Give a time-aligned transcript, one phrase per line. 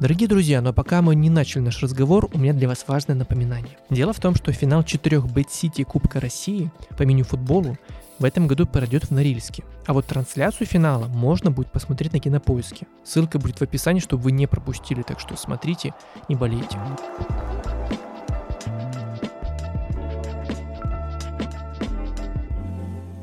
[0.00, 3.76] Дорогие друзья, но пока мы не начали наш разговор, у меня для вас важное напоминание.
[3.90, 7.76] Дело в том, что финал четырех BetCity Кубка России по мини-футболу
[8.20, 9.64] в этом году пройдет в Норильске.
[9.86, 12.86] А вот трансляцию финала можно будет посмотреть на Кинопоиске.
[13.02, 15.92] Ссылка будет в описании, чтобы вы не пропустили, так что смотрите
[16.28, 16.78] и болейте.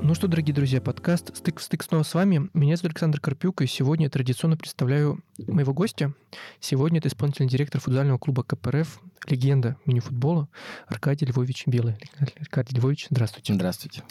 [0.07, 2.47] Ну что, дорогие друзья, подкаст «Стык в стык» снова с вами.
[2.53, 6.13] Меня зовут Александр Карпюк, и сегодня я традиционно представляю моего гостя.
[6.59, 10.47] Сегодня это исполнительный директор футбольного клуба КПРФ, легенда мини-футбола
[10.85, 11.95] Аркадий Львович Белый.
[12.39, 13.55] Аркадий Львович, здравствуйте.
[13.55, 14.03] Здравствуйте.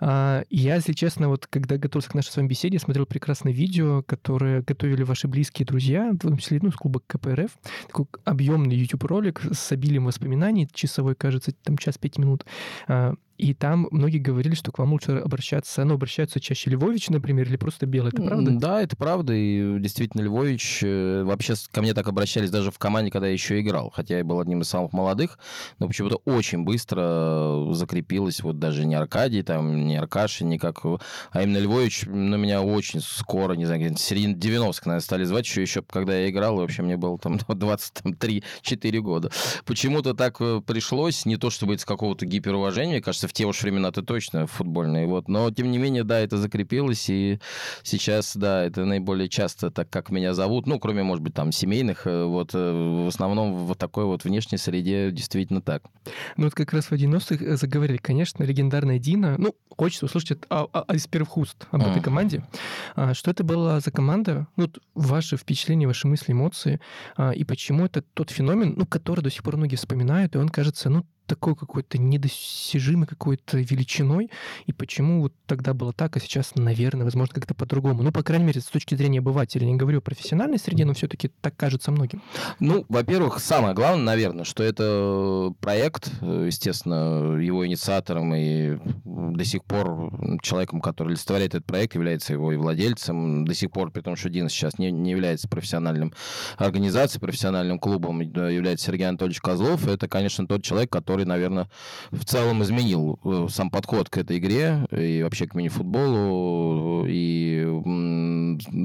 [0.00, 4.02] А, я, если честно, вот когда готовился к нашей с вами беседе, смотрел прекрасное видео,
[4.02, 7.50] которое готовили ваши близкие друзья, в том числе ну, с клуба КПРФ.
[7.88, 12.46] Такой объемный YouTube-ролик с обилием воспоминаний, часовой, кажется, там час пять минут.
[13.42, 17.56] И там многие говорили, что к вам лучше обращаться, ну, обращаются чаще Львович, например, или
[17.56, 18.12] просто Белый.
[18.12, 18.50] Это правда?
[18.52, 19.32] Да, это правда.
[19.34, 20.78] И действительно, Львович...
[20.84, 23.90] Э, вообще ко мне так обращались даже в команде, когда я еще играл.
[23.92, 25.40] Хотя я был одним из самых молодых,
[25.80, 31.58] но почему-то очень быстро закрепилось вот даже не Аркадий, там, не Аркаши, никак, а именно
[31.58, 36.16] Львович на меня очень скоро, не знаю, середина 90-х, наверное, стали звать, еще, еще когда
[36.16, 39.32] я играл, вообще мне было там 23-4 года.
[39.64, 44.02] Почему-то так э, пришлось, не то чтобы с какого-то гиперуважения, кажется, в те уж времена-то
[44.02, 47.38] точно футбольные, вот, но тем не менее, да, это закрепилось, и
[47.82, 52.06] сейчас, да, это наиболее часто так, как меня зовут, ну, кроме, может быть, там, семейных,
[52.06, 55.82] э, вот, э, в основном в такой вот внешней среде действительно так.
[56.36, 60.66] Ну, вот как раз в 90-х э, заговорили, конечно, легендарная Дина, ну, хочется услышать а,
[60.70, 62.44] а, из первых уст об этой команде.
[62.94, 64.46] А, что это была за команда?
[64.56, 66.80] Ну, вот ваши впечатления, ваши мысли, эмоции,
[67.16, 70.50] а, и почему это тот феномен, ну, который до сих пор многие вспоминают, и он
[70.50, 74.30] кажется, ну, такой какой-то недостижимой какой-то величиной,
[74.66, 78.02] и почему вот тогда было так, а сейчас, наверное, возможно, как-то по-другому.
[78.02, 81.30] Ну, по крайней мере, с точки зрения обывателя, не говорю о профессиональной среде, но все-таки
[81.40, 82.22] так кажется многим.
[82.60, 90.38] Ну, во-первых, самое главное, наверное, что это проект, естественно, его инициатором и до сих пор
[90.42, 94.28] человеком, который олицетворяет этот проект, является его и владельцем, до сих пор, при том, что
[94.28, 96.12] Дина сейчас не, не является профессиональным
[96.56, 101.68] организацией, профессиональным клубом, является Сергей Анатольевич Козлов, это, конечно, тот человек, который который, наверное,
[102.10, 107.66] в целом изменил э, сам подход к этой игре и вообще к мини-футболу и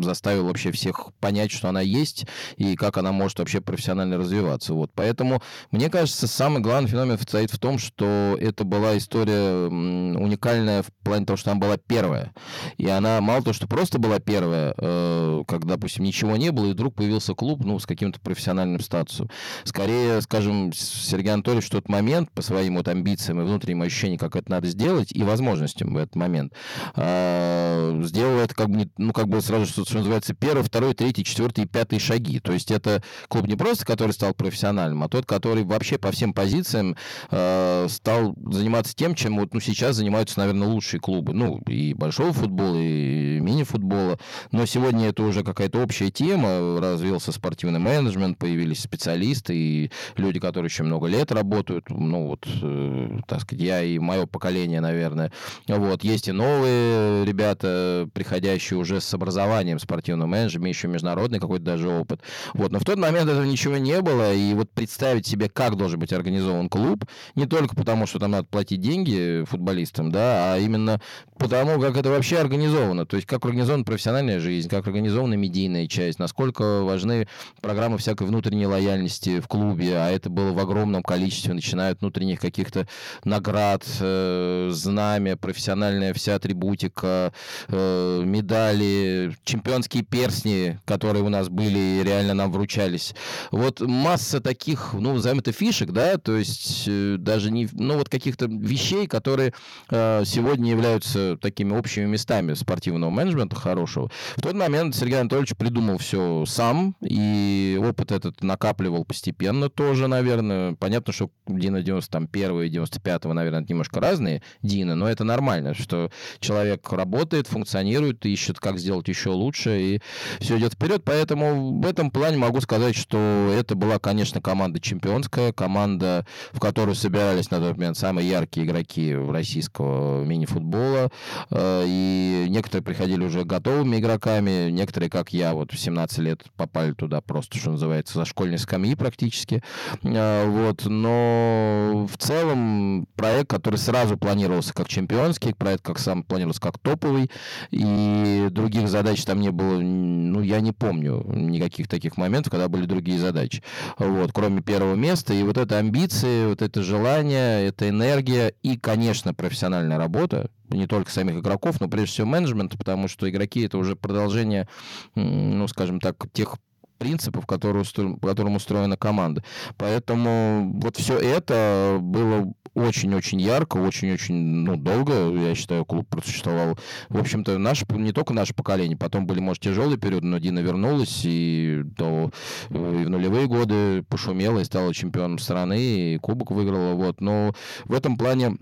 [0.04, 2.26] заставил вообще всех понять, что она есть
[2.58, 4.74] и как она может вообще профессионально развиваться.
[4.74, 4.92] Вот.
[4.94, 10.88] Поэтому, мне кажется, самый главный феномен состоит в том, что это была история уникальная в
[11.04, 12.34] плане того, что она была первая.
[12.78, 16.72] И она мало того, что просто была первая, э, когда, допустим, ничего не было, и
[16.74, 19.30] вдруг появился клуб ну, с каким-то профессиональным статусом.
[19.64, 24.36] Скорее, скажем, Сергей Анатольевич в тот момент по своим вот амбициям и внутренним ощущениям, как
[24.36, 26.54] это надо сделать, и возможностям в этот момент,
[26.96, 31.24] э, сделал это как бы, ну, как бы сразу, что, что называется, первый, второй, третий,
[31.24, 32.40] четвертый и пятый шаги.
[32.40, 36.34] То есть это клуб не просто, который стал профессиональным, а тот, который вообще по всем
[36.34, 36.96] позициям
[37.32, 41.34] э, стал заниматься тем, чем вот, ну, сейчас занимаются, наверное, лучшие клубы.
[41.34, 44.20] Ну, и большого футбола, и мини-футбола.
[44.52, 46.80] Но сегодня это уже какая-то общая тема.
[46.80, 53.20] Развился спортивный менеджмент, появились специалисты и люди, которые еще много лет работают, ну вот, э,
[53.28, 55.32] так сказать, я и мое поколение, наверное.
[55.68, 61.90] Вот, есть и новые ребята, приходящие уже с образованием спортивного менеджера, еще международный какой-то даже
[61.90, 62.22] опыт.
[62.54, 66.00] Вот, но в тот момент этого ничего не было, и вот представить себе, как должен
[66.00, 71.02] быть организован клуб, не только потому, что там надо платить деньги футболистам, да, а именно
[71.38, 76.20] потому, как это вообще организовано, то есть как организована профессиональная жизнь, как организована медийная часть,
[76.20, 77.28] насколько важны
[77.62, 82.40] программы всякой внутренней лояльности в клубе, а это было в огромном количестве, начиная от внутренних
[82.40, 82.88] каких-то
[83.24, 87.34] наград, э, знамя, профессиональная вся атрибутика,
[87.68, 93.16] э, медали, чемпионские перстни, которые у нас были и реально нам вручались.
[93.52, 98.10] Вот масса таких, ну, назовем это фишек, да, то есть э, даже не, ну, вот
[98.10, 99.54] каких-то вещей, которые
[99.90, 104.12] э, сегодня являются такими общими местами спортивного менеджмента хорошего.
[104.36, 110.76] В тот момент Сергей Анатольевич придумал все сам, и опыт этот накапливал постепенно тоже, наверное.
[110.76, 116.92] Понятно, что Дина 91 и 95 наверное, немножко разные Дина, но это нормально, что человек
[116.92, 120.02] работает, функционирует, ищет, как сделать еще лучше, и
[120.40, 121.04] все идет вперед.
[121.06, 126.96] Поэтому в этом плане могу сказать, что это была, конечно, команда чемпионская, команда, в которую
[126.96, 131.10] собирались на тот момент самые яркие игроки российского мини-футбола,
[131.50, 136.92] э, и некоторые приходили уже готовыми игроками, некоторые, как я, вот в 17 лет попали
[136.92, 139.64] туда просто, что называется, за школьной скамьи практически.
[140.04, 141.77] Э, вот, но
[142.08, 147.30] в целом проект, который сразу планировался как чемпионский, проект как сам планировался как топовый,
[147.72, 152.86] и других задач там не было, ну, я не помню никаких таких моментов, когда были
[152.86, 153.64] другие задачи.
[153.98, 155.34] Вот, кроме первого места.
[155.34, 161.12] И вот это амбиции, вот это желание, это энергия и, конечно, профессиональная работа, не только
[161.12, 164.68] самих игроков, но прежде всего менеджмента, потому что игроки это уже продолжение,
[165.16, 166.58] ну, скажем так, тех
[166.98, 167.86] принципов, которые,
[168.20, 169.44] по которым устроена команда.
[169.78, 176.78] Поэтому вот все это было очень-очень ярко, очень-очень ну, долго, я считаю, клуб просуществовал.
[177.10, 181.22] В общем-то, наш, не только наше поколение, потом были, может, тяжелые периоды, но Дина вернулась,
[181.24, 182.32] и, то,
[182.70, 186.94] и в нулевые годы пошумела и стала чемпионом страны, и кубок выиграла.
[186.94, 187.20] Вот.
[187.20, 187.54] Но
[187.86, 188.56] в этом плане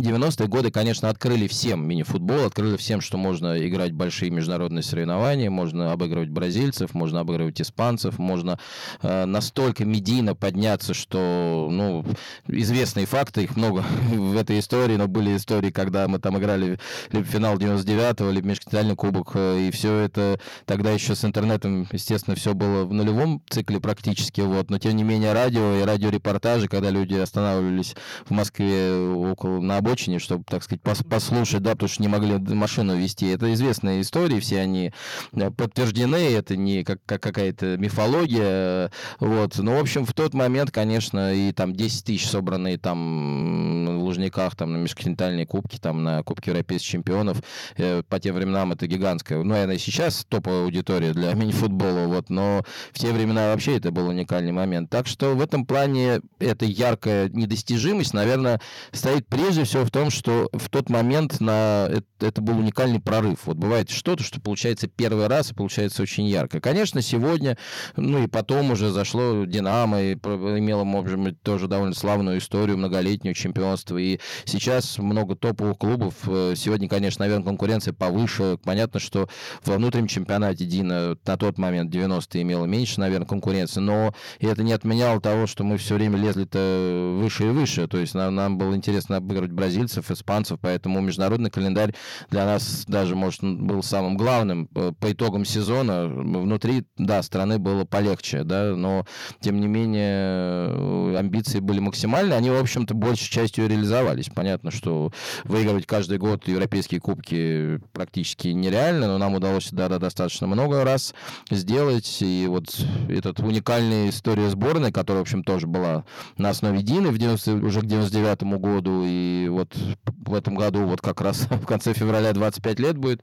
[0.00, 5.92] 90-е годы, конечно, открыли всем мини-футбол, открыли всем, что можно играть большие международные соревнования, можно
[5.92, 8.58] обыгрывать бразильцев, можно обыгрывать испанцев, можно
[9.02, 12.04] э, настолько медийно подняться, что, ну,
[12.48, 16.80] известные факты, их много в этой истории, но были истории, когда мы там играли
[17.12, 22.34] либо финал 99-го, либо межконтинентальный кубок, э, и все это тогда еще с интернетом, естественно,
[22.34, 26.90] все было в нулевом цикле практически, вот, но тем не менее радио и радиорепортажи, когда
[26.90, 27.94] люди останавливались
[28.26, 32.38] в Москве около на обочине, чтобы, так сказать, пос послушать, да, потому что не могли
[32.54, 33.26] машину вести.
[33.26, 34.92] Это известные истории, все они
[35.32, 38.90] э, подтверждены, это не как, как какая-то мифология,
[39.20, 39.58] вот.
[39.58, 44.56] Но, в общем, в тот момент, конечно, и там 10 тысяч собранные там в Лужниках,
[44.56, 47.42] там на межконтинентальные кубки, там на Кубке Европейских чемпионов,
[47.76, 52.62] э, по тем временам это гигантская, ну, наверное, сейчас топовая аудитория для мини-футбола, вот, но
[52.92, 54.90] в те времена вообще это был уникальный момент.
[54.90, 58.60] Так что в этом плане эта яркая недостижимость, наверное,
[58.92, 63.00] стоит прежде всего все в том, что в тот момент на это, это был уникальный
[63.00, 63.40] прорыв.
[63.46, 66.60] Вот бывает что-то, что получается первый раз и получается очень ярко.
[66.60, 67.58] Конечно, сегодня,
[67.96, 73.34] ну и потом уже зашло Динамо и имело, может быть, тоже довольно славную историю, многолетнюю
[73.34, 73.98] чемпионство.
[73.98, 76.14] И сейчас много топовых клубов.
[76.28, 78.56] Э, сегодня, конечно, наверное, конкуренция повыше.
[78.62, 79.28] Понятно, что
[79.64, 83.80] во внутреннем чемпионате Дина на тот момент 90 имела меньше, наверное, конкуренции.
[83.80, 87.88] Но это не отменяло того, что мы все время лезли-то выше и выше.
[87.88, 91.94] То есть нам, нам было интересно обыгрывать бразильцев, испанцев, поэтому международный календарь
[92.30, 94.66] для нас даже, может, был самым главным.
[94.68, 99.06] По итогам сезона внутри, да, страны было полегче, да, но,
[99.40, 104.30] тем не менее, амбиции были максимальны, они, в общем-то, большей частью реализовались.
[104.34, 105.12] Понятно, что
[105.44, 111.14] выигрывать каждый год европейские кубки практически нереально, но нам удалось, да, да, достаточно много раз
[111.50, 112.64] сделать, и вот
[113.08, 116.04] этот уникальная история сборной, которая, в общем, тоже была
[116.36, 119.74] на основе Дины в 90, уже к 99 году, и вот
[120.06, 123.22] в этом году вот как раз в конце февраля 25 лет будет.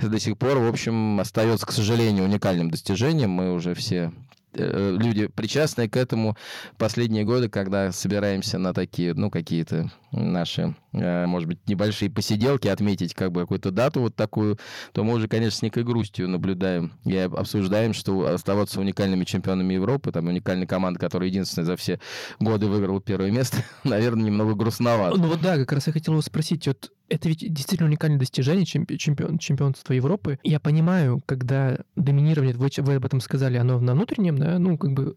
[0.00, 3.30] До сих пор, в общем, остается, к сожалению, уникальным достижением.
[3.30, 4.12] Мы уже все
[4.52, 6.36] Э, люди, причастные к этому
[6.76, 13.14] последние годы, когда собираемся на такие, ну, какие-то наши, э, может быть, небольшие посиделки, отметить
[13.14, 14.58] как бы какую-то дату вот такую,
[14.92, 20.12] то мы уже, конечно, с некой грустью наблюдаем и обсуждаем, что оставаться уникальными чемпионами Европы,
[20.12, 22.00] там, уникальной командой, которая единственная за все
[22.38, 25.16] годы выиграла первое место, наверное, немного грустновато.
[25.16, 28.64] Ну вот да, как раз я хотел вас спросить, вот это ведь действительно уникальное достижение
[28.64, 30.38] чемпион, чемпионства Европы.
[30.44, 34.92] Я понимаю, когда доминирование, вы, вы об этом сказали, оно на внутреннем, да, ну, как
[34.92, 35.16] бы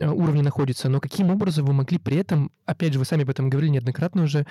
[0.00, 3.30] э, уровне находится, но каким образом вы могли при этом, опять же, вы сами об
[3.30, 4.46] этом говорили неоднократно уже,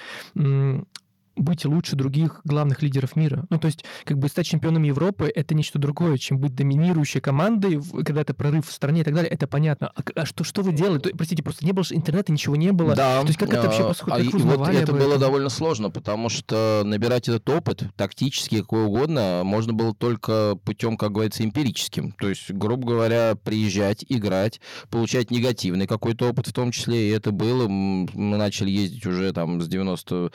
[1.35, 3.45] быть лучше других главных лидеров мира.
[3.50, 7.81] Ну, то есть, как бы стать чемпионом Европы— это нечто другое, чем быть доминирующей командой,
[8.06, 9.31] когда это прорыв в стране и так далее.
[9.31, 9.91] Это понятно.
[9.96, 11.00] А, а что, что вы делали?
[11.00, 12.96] То, простите, просто не было интернета, ничего не было.
[12.96, 13.22] Да.
[13.22, 17.27] То есть, как это вообще, а, и вот это было довольно сложно, потому что набирать
[17.27, 22.12] этот опыт, тактический, какой угодно, можно было только путем, как говорится, эмпирическим.
[22.13, 27.31] То есть, грубо говоря, приезжать, играть, получать негативный какой-то опыт в том числе, и это
[27.31, 27.67] было.
[27.67, 30.29] Мы начали ездить уже там с 92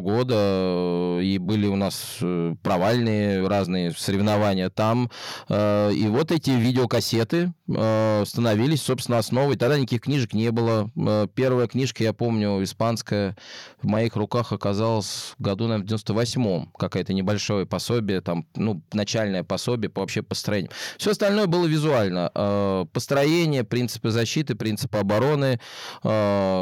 [0.00, 5.10] -го года, э, и были у нас э, провальные разные соревнования там.
[5.48, 9.56] Э, и вот эти видеокассеты становились, собственно, основой.
[9.56, 10.90] Тогда никаких книжек не было.
[11.34, 13.36] Первая книжка, я помню, испанская,
[13.80, 16.70] в моих руках оказалась в году, наверное, в 98-м.
[16.78, 20.70] Какое-то небольшое пособие, там, ну, начальное пособие по вообще построению.
[20.98, 22.86] Все остальное было визуально.
[22.92, 25.58] Построение, принципы защиты, принципы обороны,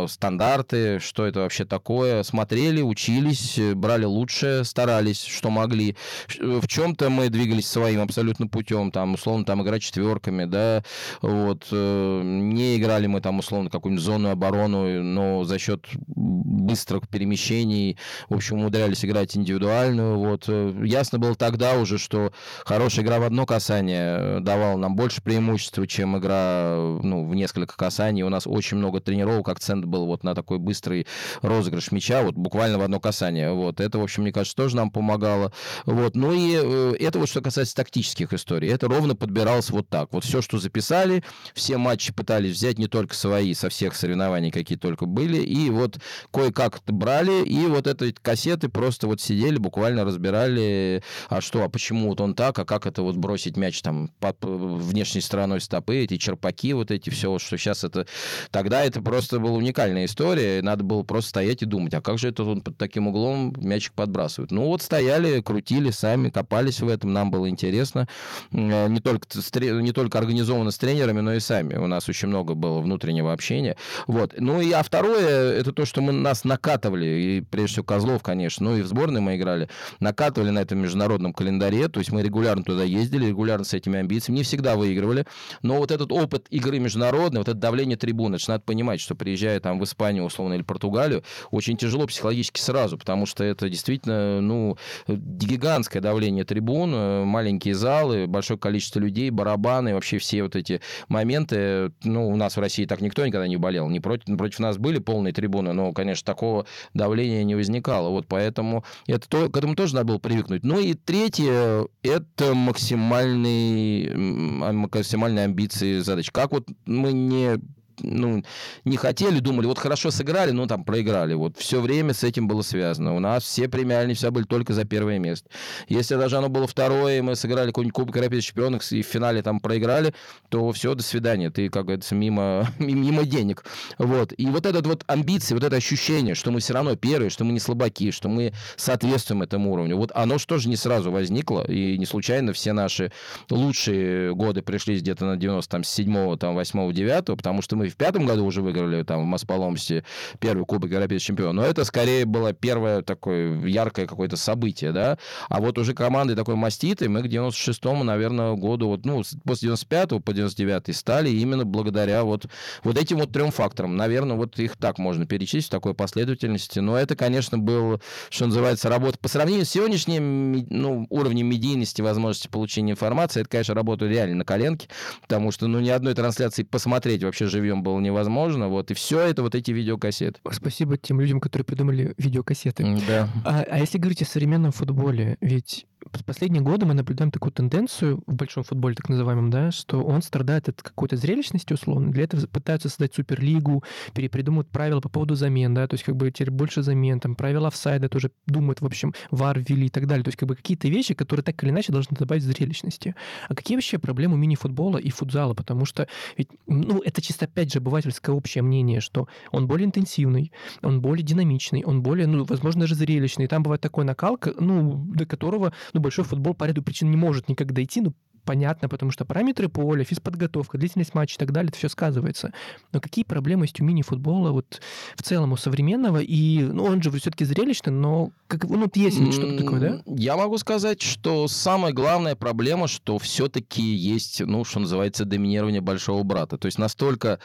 [0.09, 2.23] стандарты, что это вообще такое.
[2.23, 5.97] Смотрели, учились, учились, э, брали лучшее, старались, что могли.
[6.39, 10.83] В чем-то мы двигались своим абсолютно путем, там, условно, там, играть четверками, да,
[11.23, 11.67] Вот.
[11.71, 17.97] Э, не играли мы там, условно, какую-нибудь зонную оборону, но за счет быстрых перемещений,
[18.29, 20.19] в общем, умудрялись играть индивидуальную.
[20.19, 20.45] Вот.
[20.49, 22.33] Э, ясно было тогда уже, что
[22.65, 28.23] хорошая игра в одно касание давала нам больше преимущества, чем игра ну, в несколько касаний.
[28.23, 31.07] У нас очень много тренировок, акцент был вот на такой быстрый
[31.41, 33.22] розыгрыш мяча, вот буквально в одно касание.
[33.31, 33.81] Вот.
[33.81, 35.53] Это, в общем, мне кажется, тоже нам помогало.
[35.87, 36.15] Вот.
[36.15, 38.71] Ну и э, это вот что касается тактических историй.
[38.71, 40.13] Это ровно подбиралось вот так.
[40.13, 41.23] Вот все, что записали,
[41.55, 45.99] все матчи пытались взять не только свои, со всех соревнований, какие только были, и вот
[46.33, 52.09] кое-как брали, и вот эти кассеты просто вот сидели, буквально разбирали, а что, а почему
[52.09, 56.17] вот он так, а как это вот бросить мяч там под внешней стороной стопы, эти
[56.17, 58.07] черпаки вот эти, все, что сейчас это...
[58.51, 62.29] Тогда это просто была уникальная история, надо было просто стоять и думать, а как же
[62.29, 64.51] это он под таким углом мячик подбрасывает?
[64.51, 68.09] Ну вот стояли, крутили сами, копались в этом, нам было интересно.
[68.53, 69.27] Э, не только,
[69.61, 71.75] не только организованно с тренерами, но и сами.
[71.75, 73.77] У нас очень много было внутреннего общения.
[74.07, 74.35] Вот.
[74.39, 78.71] Ну и а второе, это то, что мы нас накатывали, и прежде всего Козлов, конечно,
[78.71, 79.69] ну и в сборной мы играли,
[80.01, 84.39] накатывали на этом международном календаре, то есть мы регулярно туда ездили, регулярно с этими амбициями,
[84.39, 85.27] не всегда выигрывали,
[85.63, 89.61] но вот этот опыт игры международной, вот это давление трибуны, это надо понимать, что приезжая
[89.61, 94.79] там в Испанию, условно, или Португалию, очень тяжело психологически сразу, потому что это действительно, ну,
[95.09, 101.91] гигантское давление трибун, э, маленькие залы, большое количество людей, барабаны, вообще все вот эти моменты.
[102.05, 103.89] Ну, у нас в России так никто никогда не болел.
[103.89, 108.11] Не против, против нас были полные трибуны, но, конечно, такого давления не возникало.
[108.11, 110.63] Вот поэтому это, то, к этому тоже надо было привыкнуть.
[110.63, 116.31] Ну и третье, это максимальный, максимальные амбиции задач.
[116.31, 117.59] Как вот мы не
[118.01, 118.43] ну,
[118.85, 121.35] не хотели, думали, вот хорошо сыграли, но там проиграли.
[121.35, 123.15] Вот все время с этим было связано.
[123.15, 125.49] У нас все премиальные все были только за первое место.
[125.89, 129.43] Если даже оно было второе, и мы сыграли какой-нибудь Кубок Европейских чемпионов и в финале
[129.43, 130.15] там проиграли,
[130.49, 131.51] то все, до свидания.
[131.51, 133.65] Ты, как говорится, мимо, мимо денег.
[133.99, 134.33] Вот.
[134.37, 137.53] И вот этот вот амбиции, вот это ощущение, что мы все равно первые, что мы
[137.53, 141.99] не слабаки, что мы соответствуем этому уровню, вот оно что же не сразу возникло, и
[141.99, 143.13] не случайно все наши
[143.51, 148.45] лучшие годы пришлись где-то на 97-го, там, 8-го, 9 потому что мы в пятом году
[148.45, 150.05] уже выиграли там в Маспаломсе
[150.39, 155.61] первый Кубок Европейского чемпиона, но это скорее было первое такое яркое какое-то событие, да, а
[155.61, 160.31] вот уже команды такой маститой мы к 96-му, наверное, году, вот, ну, после 95-го по
[160.31, 162.47] 99-й стали именно благодаря вот,
[162.85, 163.97] вот этим вот трем факторам.
[163.97, 168.89] Наверное, вот их так можно перечислить в такой последовательности, но это, конечно, был, что называется,
[168.89, 174.37] работа по сравнению с сегодняшним ну, уровнем медийности, возможности получения информации, это, конечно, работа реально
[174.37, 174.89] на коленке,
[175.23, 178.69] потому что, ну, ни одной трансляции посмотреть вообще живем было невозможно.
[178.69, 180.41] Вот, и все это вот эти видеокассеты.
[180.51, 182.85] Спасибо тем людям, которые придумали видеокассеты.
[183.07, 183.29] Да.
[183.45, 185.87] А, а если говорить о современном футболе, ведь
[186.25, 190.69] последние годы мы наблюдаем такую тенденцию в большом футболе, так называемом, да, что он страдает
[190.69, 192.13] от какой-то зрелищности, условно.
[192.13, 193.83] Для этого пытаются создать суперлигу,
[194.15, 197.69] перепридумывают правила по поводу замен, да, то есть как бы теперь больше замен, там правила
[197.69, 200.25] офсайда тоже думают, в общем, вар ввели и так далее.
[200.25, 203.15] То есть как бы какие-то вещи, которые так или иначе должны добавить зрелищности.
[203.49, 205.55] А какие вообще проблемы мини-футбола и футзала?
[205.55, 210.53] Потому что ведь, ну, это чисто опять же обывательское общее мнение, что он более интенсивный,
[210.83, 213.47] он более динамичный, он более, ну, возможно, даже зрелищный.
[213.47, 217.17] И там бывает такой накалка, ну, до которого, ну, большой футбол по ряду причин не
[217.17, 221.69] может никак дойти, ну, понятно, потому что параметры поля, физподготовка, длительность матча и так далее,
[221.69, 222.53] это все сказывается.
[222.93, 224.81] Но какие проблемы есть у мини-футбола вот
[225.17, 226.19] в целом у современного?
[226.19, 230.03] И ну, он же все-таки зрелищный, но как, ну, есть ли что-то такое, да?
[230.07, 236.23] Я могу сказать, что самая главная проблема, что все-таки есть, ну, что называется, доминирование большого
[236.23, 236.59] брата.
[236.59, 237.39] То есть настолько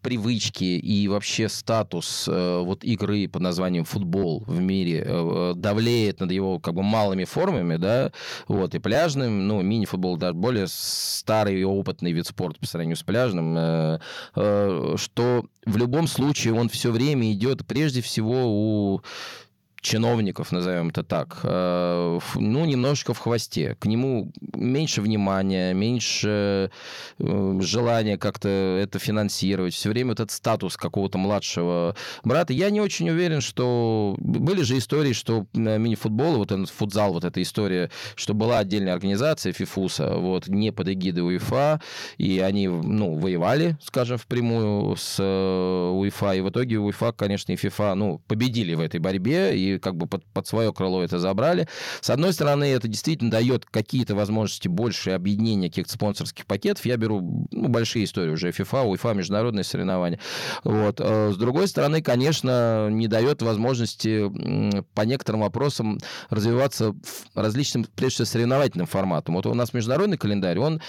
[0.00, 6.32] привычки и вообще статус э, вот игры под названием футбол в мире э, давлеет над
[6.32, 8.12] его как бы малыми формами, да,
[8.48, 13.02] вот, и пляжным, ну, мини-футбол даже более старый и опытный вид спорта по сравнению с
[13.02, 13.98] пляжным, э,
[14.36, 19.02] э, что в любом случае он все время идет прежде всего у
[19.80, 23.76] чиновников, назовем это так, э, ну, немножечко в хвосте.
[23.78, 26.70] К нему меньше внимания, меньше
[27.18, 29.74] э, желания как-то это финансировать.
[29.74, 32.52] Все время этот статус какого-то младшего брата.
[32.52, 34.16] Я не очень уверен, что...
[34.18, 39.52] Были же истории, что мини-футбол, вот этот футзал, вот эта история, что была отдельная организация
[39.52, 41.80] ФИФУСа, вот, не под эгидой УЕФА,
[42.18, 47.56] и они, ну, воевали, скажем, впрямую с э, УЕФА, и в итоге УЕФА, конечно, и
[47.56, 51.68] ФИФА, ну, победили в этой борьбе, и как бы под, под свое крыло это забрали.
[52.00, 56.84] С одной стороны, это действительно дает какие-то возможности больше объединения каких-то спонсорских пакетов.
[56.86, 60.18] Я беру ну, большие истории уже FIFA, UEFA, международные соревнования.
[60.64, 61.00] Вот.
[61.00, 64.30] Э, с другой стороны, конечно, не дает возможности
[64.94, 65.98] по некоторым вопросам
[66.28, 66.94] развиваться
[67.34, 69.34] различным, прежде всего, соревновательным форматом.
[69.34, 70.80] Вот у нас международный календарь, он,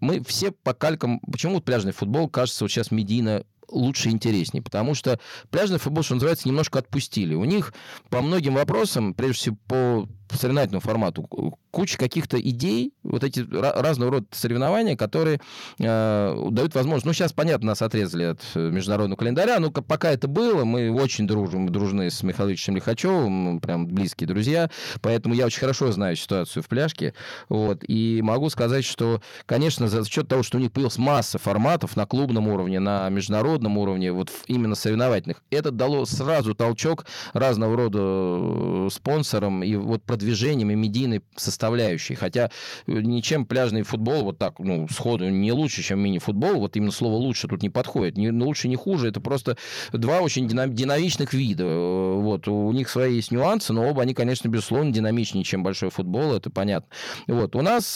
[0.00, 4.94] мы все по калькам, почему пляжный футбол кажется вот сейчас медийно лучше и интереснее, потому
[4.94, 5.18] что
[5.50, 7.34] пляжный футбол, что называется, немножко отпустили.
[7.34, 7.74] У них
[8.10, 11.28] по многим вопросам, прежде всего по соревновательному формату,
[11.70, 15.40] куча каких-то идей, вот эти разного рода соревнования, которые
[15.78, 17.06] э, дают возможность...
[17.06, 21.26] Ну, сейчас, понятно, нас отрезали от э, международного календаря, но пока это было, мы очень
[21.26, 24.70] дружим, дружны с Михаиловичем Лихачевым, прям близкие друзья,
[25.02, 27.14] поэтому я очень хорошо знаю ситуацию в пляжке,
[27.48, 31.96] вот, и могу сказать, что, конечно, за счет того, что у них появилась масса форматов
[31.96, 37.98] на клубном уровне, на международном уровне, вот именно соревновательных, это дало сразу толчок разного рода
[38.00, 42.14] э, спонсорам и вот продвижением и медийной составляющей.
[42.14, 42.50] Хотя
[42.86, 46.60] э, ничем пляжный футбол вот так, ну, сходу не лучше, чем мини-футбол.
[46.60, 48.16] Вот именно слово «лучше» тут не подходит.
[48.16, 49.08] Не лучше, не хуже.
[49.08, 49.56] Это просто
[49.92, 51.64] два очень динамичных вида.
[51.64, 52.48] Э, вот.
[52.48, 56.34] У них свои есть нюансы, но оба они, конечно, безусловно, динамичнее, чем большой футбол.
[56.34, 56.88] Это понятно.
[57.26, 57.56] Вот.
[57.56, 57.94] У нас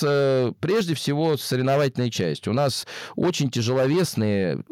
[0.60, 2.48] прежде всего соревновательная часть.
[2.48, 2.86] У нас
[3.16, 4.62] очень тяжеловесные,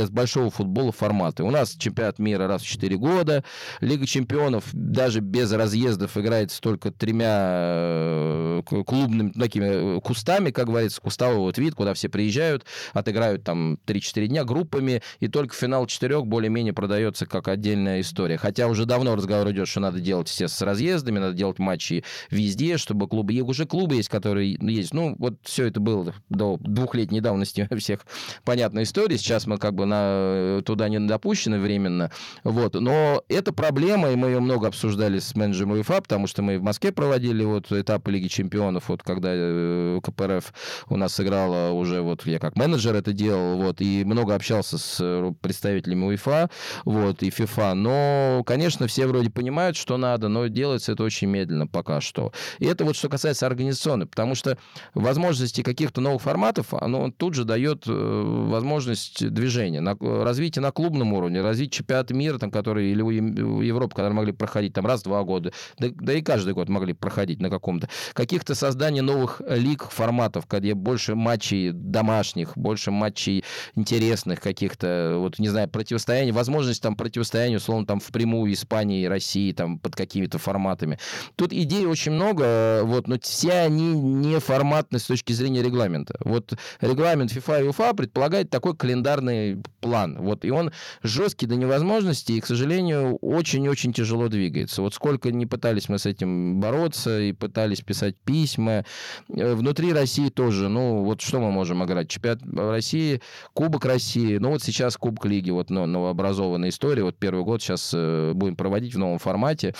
[0.00, 1.42] с большого футбола форматы.
[1.42, 3.44] У нас чемпионат мира раз в 4 года,
[3.80, 11.00] Лига чемпионов даже без разъездов играет только тремя э, клубными такими э, кустами, как говорится,
[11.00, 16.26] кустовой вот вид, куда все приезжают, отыграют там 3-4 дня группами, и только финал четырех
[16.26, 18.36] более-менее продается как отдельная история.
[18.36, 22.78] Хотя уже давно разговор идет, что надо делать, естественно, с разъездами, надо делать матчи везде,
[22.78, 23.34] чтобы клубы...
[23.34, 24.94] И уже клубы есть, которые есть.
[24.94, 28.06] Ну, вот все это было до двухлетней давности всех
[28.44, 29.18] понятная история.
[29.18, 30.62] Сейчас мы как бы на...
[30.62, 32.10] туда не допущены временно.
[32.42, 32.74] Вот.
[32.74, 36.62] Но это проблема, и мы ее много обсуждали с менеджером УЕФА, потому что мы в
[36.62, 40.52] Москве проводили вот этапы Лиги Чемпионов, вот когда э, КПРФ
[40.88, 44.98] у нас сыграла уже, вот я как менеджер это делал, вот, и много общался с
[45.00, 46.50] э, представителями УЕФА,
[46.84, 51.66] вот, и ФИФА, но, конечно, все вроде понимают, что надо, но делается это очень медленно
[51.66, 52.32] пока что.
[52.58, 54.58] И это вот что касается организационной, потому что
[54.94, 61.12] возможности каких-то новых форматов, оно тут же дает э, возможность движения, на, развитие на клубном
[61.12, 65.04] уровне, развитие чемпионата мира, там, который, или у Европы, которые могли проходить там раз в
[65.04, 67.88] два года, да, да и каждый год могли проходить на каком-то.
[68.12, 75.48] Каких-то создания новых лиг, форматов, где больше матчей домашних, больше матчей интересных каких-то, вот, не
[75.48, 80.98] знаю, противостояний, возможность там противостояния, условно, там впрямую Испании и России, там, под какими-то форматами.
[81.36, 86.16] Тут идей очень много, вот, но все они не форматны с точки зрения регламента.
[86.24, 90.72] Вот регламент FIFA и UEFA предполагает такой календарный план, вот, и он
[91.02, 94.82] жесткий до невозможности, и, к сожалению, очень-очень тяжело двигается.
[94.82, 98.84] Вот сколько не пытались мы с этим бороться и пытались писать письма.
[99.28, 102.08] Э, внутри России тоже, ну, вот что мы можем играть?
[102.08, 103.20] Чемпионат России,
[103.52, 108.32] Кубок России, ну, вот сейчас Кубок Лиги, вот новообразованная история, вот первый год сейчас э,
[108.34, 109.74] будем проводить в новом формате.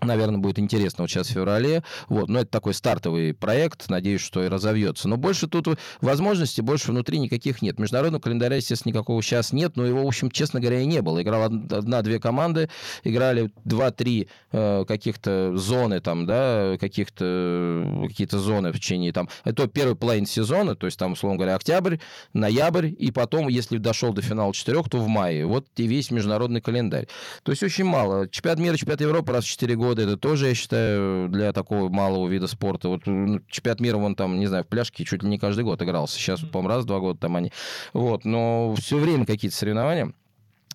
[0.00, 1.82] Наверное, будет интересно вот сейчас в феврале.
[2.08, 2.28] Вот.
[2.28, 3.88] Но это такой стартовый проект.
[3.88, 5.08] Надеюсь, что и разовьется.
[5.08, 5.66] Но больше тут
[6.00, 7.80] возможностей, больше внутри никаких нет.
[7.80, 9.76] Международного календаря, естественно, никакого сейчас нет.
[9.76, 11.20] Но его, в общем, честно говоря, и не было.
[11.20, 12.70] Играла одна-две команды.
[13.02, 19.28] Играли два-три э, каких-то зоны там, да, каких-то какие-то зоны в течение там.
[19.44, 21.96] Это первый половин сезона, то есть там, условно говоря, октябрь,
[22.32, 25.44] ноябрь, и потом, если дошел до финала четырех, то в мае.
[25.44, 27.08] Вот и весь международный календарь.
[27.42, 28.28] То есть очень мало.
[28.28, 31.88] Чемпионат мира, чемпионат Европы раз в четыре года года, это тоже, я считаю, для такого
[31.88, 32.88] малого вида спорта.
[32.88, 36.18] Вот чемпионат мира, вон там, не знаю, в пляжке чуть ли не каждый год игрался.
[36.18, 37.52] Сейчас, по-моему, раз в два года там они.
[37.92, 40.12] Вот, но все время какие-то соревнования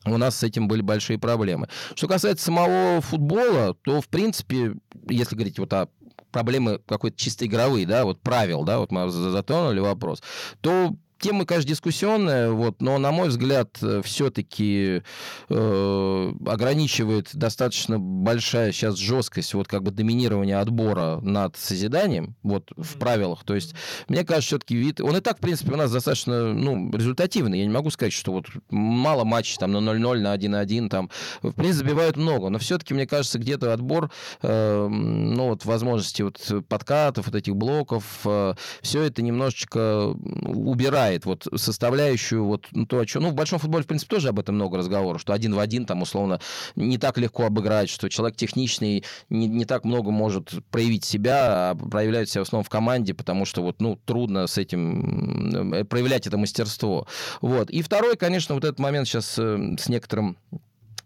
[0.06, 1.68] у нас с этим были большие проблемы.
[1.96, 4.76] Что касается самого футбола, то, в принципе,
[5.08, 5.88] если говорить вот о
[6.32, 10.22] проблемы какой-то чисто игровые, да, вот правил, да, вот мы затронули вопрос,
[10.62, 15.04] то Тема, конечно, дискуссионная, вот, но, на мой взгляд, э, все-таки
[15.48, 23.00] э, ограничивает достаточно большая сейчас жесткость вот как бы доминирования отбора над созиданием вот в
[23.00, 23.46] правилах.
[23.46, 23.74] То есть,
[24.10, 25.00] мне кажется, все-таки вид...
[25.00, 27.60] Он и так, в принципе, у нас достаточно ну, результативный.
[27.60, 31.10] Я не могу сказать, что вот мало матчей там на 0-0, на 1-1, там,
[31.42, 32.50] в принципе, забивают много.
[32.50, 38.04] Но все-таки, мне кажется, где-то отбор, э, ну, вот возможности вот подкатов, вот этих блоков,
[38.26, 43.24] э, все это немножечко убирает меняет вот составляющую, вот ну, то, о чем...
[43.24, 45.86] Ну, в большом футболе, в принципе, тоже об этом много разговоров, что один в один
[45.86, 46.40] там, условно,
[46.76, 51.76] не так легко обыграть, что человек техничный не, не так много может проявить себя, а
[51.76, 56.28] проявляет себя в основном в команде, потому что вот, ну, трудно с этим э, проявлять
[56.28, 57.08] это мастерство.
[57.42, 57.70] Вот.
[57.70, 60.38] И второй, конечно, вот этот момент сейчас э, с некоторым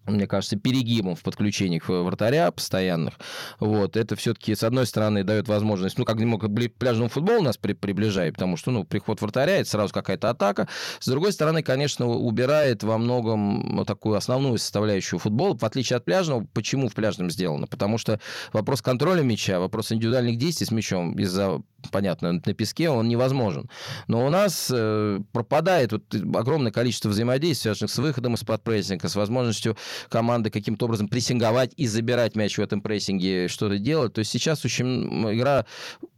[0.08, 3.16] мне кажется, перегибом в подключениях вратаря постоянных.
[3.60, 3.98] Вот.
[3.98, 8.36] Это все-таки, с одной стороны, дает возможность, ну, как немного пляжному футболу нас при, приближает,
[8.36, 10.68] потому что, ну, приход вратаря, это сразу какая-то атака.
[11.00, 16.46] С другой стороны, конечно, убирает во многом такую основную составляющую футбола, в отличие от пляжного.
[16.54, 17.68] Почему в пляжном сделано?
[17.68, 18.20] Потому что
[18.54, 23.70] вопрос контроля мяча, вопрос индивидуальных действий с мячом из-за понятно, на песке он невозможен.
[24.08, 26.04] Но у нас э, пропадает вот
[26.36, 29.78] огромное количество взаимодействий, связанных с выходом из-под прессинга, с возможностью
[30.10, 34.14] команды каким-то образом прессинговать и забирать мяч в этом прессинге, что-то делать.
[34.14, 35.66] То есть сейчас очень игра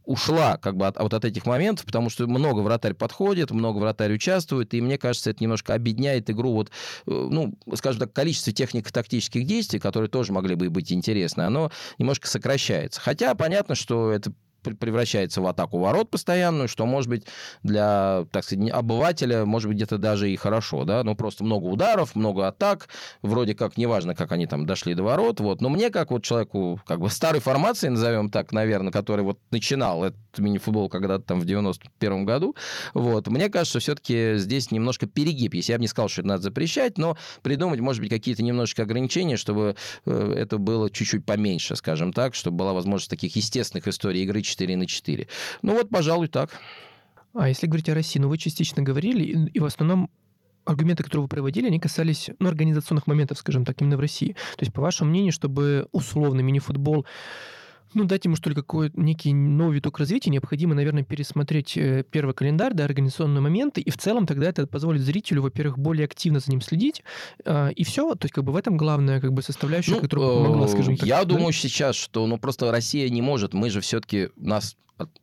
[0.10, 4.12] ушла как бы от, вот от этих моментов, потому что много вратарь подходит, много вратарь
[4.12, 6.72] участвует, и мне кажется, это немножко объединяет игру, вот, э,
[7.06, 13.00] ну, скажем так, количество технико-тактических действий, которые тоже могли бы быть интересны, оно немножко сокращается.
[13.00, 17.26] Хотя понятно, что это превращается в атаку ворот постоянную, что может быть
[17.64, 22.16] для, так сказать, обывателя, может быть, где-то даже и хорошо, да, ну, просто много ударов,
[22.16, 22.90] много атак,
[23.22, 26.80] вроде как, неважно, как они там дошли до ворот, вот, но мне, как вот человеку,
[26.86, 31.46] как бы старой формации, назовем так, наверное, который вот начинал этот мини-футбол когда-то там в
[31.46, 32.56] 91 году,
[32.94, 36.28] вот, мне кажется, что все-таки здесь немножко перегиб, если я бы не сказал, что это
[36.30, 41.76] надо запрещать, но придумать, может быть, какие-то немножечко ограничения, чтобы э, это было чуть-чуть поменьше,
[41.76, 45.28] скажем так, чтобы была возможность таких естественных историй игры 4 на 4.
[45.62, 46.60] Ну вот, пожалуй, так.
[47.34, 50.10] А если говорить о России, ну вы частично говорили, и в основном
[50.66, 54.34] аргументы, которые вы проводили, они касались ну, организационных моментов, скажем так, именно в России.
[54.56, 57.06] То есть, по вашему мнению, чтобы условный мини-футбол
[57.94, 62.34] ну, дать ему, что ли, какой-то некий новый виток развития, необходимо, наверное, пересмотреть э, первый
[62.34, 66.52] календарь, да, организационные моменты, и в целом тогда это позволит зрителю, во-первых, более активно за
[66.52, 67.04] ним следить,
[67.46, 70.28] а, и все, то есть как бы в этом главная как бы составляющая, ну, которая
[70.28, 71.08] помогла, скажем так.
[71.08, 71.36] Я да?
[71.36, 74.76] думаю сейчас, что, ну, просто Россия не может, мы же все-таки, нас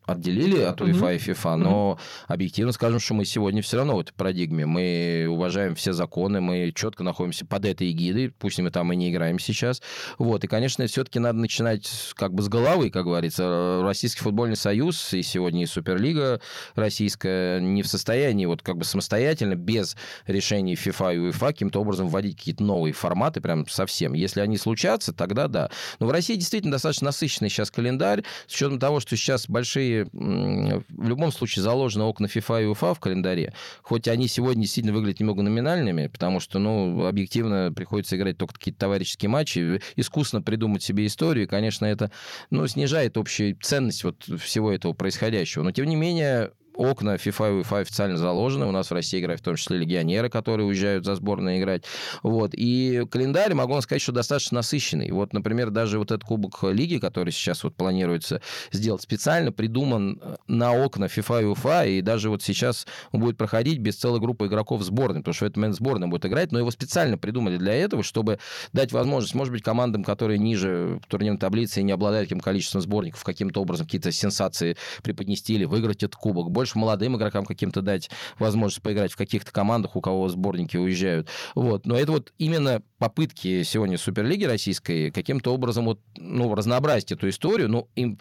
[0.07, 4.13] отделили от УЕФА и ФИФА, но объективно скажем, что мы сегодня все равно в этой
[4.13, 4.67] парадигме.
[4.67, 9.11] Мы уважаем все законы, мы четко находимся под этой эгидой, пусть мы там и не
[9.11, 9.83] играем сейчас.
[10.19, 10.45] Вот.
[10.45, 13.81] И, конечно, все-таки надо начинать как бы с головы, как говорится.
[13.83, 16.41] Российский футбольный союз и сегодня и Суперлига
[16.75, 22.09] российская не в состоянии вот как бы самостоятельно, без решений ФИФА и УЕФА, каким-то образом
[22.09, 24.15] вводить какие-то новые форматы прям совсем.
[24.15, 25.71] Если они случатся, тогда да.
[25.99, 30.07] Но в России действительно достаточно насыщенный сейчас календарь, с учетом того, что сейчас большой большие,
[30.13, 33.53] в любом случае, заложены окна FIFA и УФА в календаре,
[33.83, 38.79] хоть они сегодня действительно выглядят немного номинальными, потому что, ну, объективно приходится играть только какие-то
[38.81, 42.13] товарищеские матчи, искусно придумать себе историю, и, конечно, это,
[42.51, 45.65] ну, снижает общую ценность вот всего этого происходящего.
[45.65, 48.67] Но, тем не менее, окна FIFA и UEFA официально заложены.
[48.67, 51.85] У нас в России играют в том числе легионеры, которые уезжают за сборную играть.
[52.23, 52.51] Вот.
[52.55, 55.11] И календарь, могу вам сказать, что достаточно насыщенный.
[55.11, 58.41] Вот, например, даже вот этот Кубок Лиги, который сейчас вот планируется
[58.73, 63.37] сделать специально, придуман э, на окна FIFA и UEFA, и даже вот сейчас он будет
[63.37, 66.59] проходить без целой группы игроков сборной, потому что в этот момент сборная будет играть, но
[66.59, 68.39] его специально придумали для этого, чтобы
[68.73, 73.25] дать возможность, может быть, командам, которые ниже турнирной таблице и не обладают таким количеством сборников,
[73.25, 76.51] каким-то образом какие-то сенсации преподнести или выиграть этот кубок.
[76.51, 81.29] Больше больше молодым игрокам каким-то дать возможность поиграть в каких-то командах, у кого сборники уезжают.
[81.55, 81.87] Вот.
[81.87, 87.69] Но это вот именно попытки сегодня Суперлиги российской каким-то образом вот, ну, разнообразить эту историю,
[87.69, 88.19] ну, им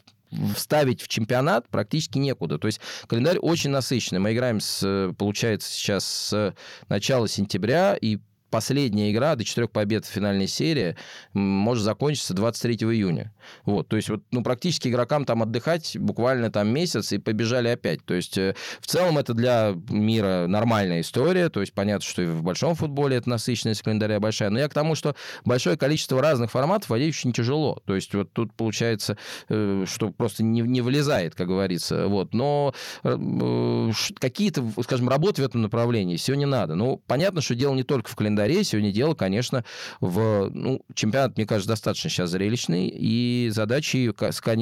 [0.55, 2.60] вставить в чемпионат практически некуда.
[2.60, 4.19] То есть календарь очень насыщенный.
[4.19, 6.55] Мы играем, с, получается, сейчас с
[6.88, 8.19] начала сентября, и
[8.56, 10.96] последняя игра до четырех побед в финальной серии
[11.34, 13.34] может закончиться 23 июня.
[13.65, 18.06] Вот, то есть вот, ну, практически игрокам там отдыхать буквально там месяц и побежали опять.
[18.06, 22.28] То есть э, в целом это для мира нормальная история, то есть понятно, что и
[22.28, 26.50] в большом футболе это насыщенность календаря большая, но я к тому, что большое количество разных
[26.50, 27.82] форматов вводить очень тяжело.
[27.84, 29.18] То есть вот тут получается,
[29.50, 32.08] э, что просто не, не вылезает, как говорится.
[32.08, 36.76] Вот, но э, какие-то, скажем, работы в этом направлении сегодня надо.
[36.76, 38.63] Ну, понятно, что дело не только в календаре, календаре.
[38.63, 39.63] Сегодня дело, конечно,
[39.99, 40.49] в...
[40.53, 44.13] Ну, чемпионат, мне кажется, достаточно сейчас зрелищный, и задачи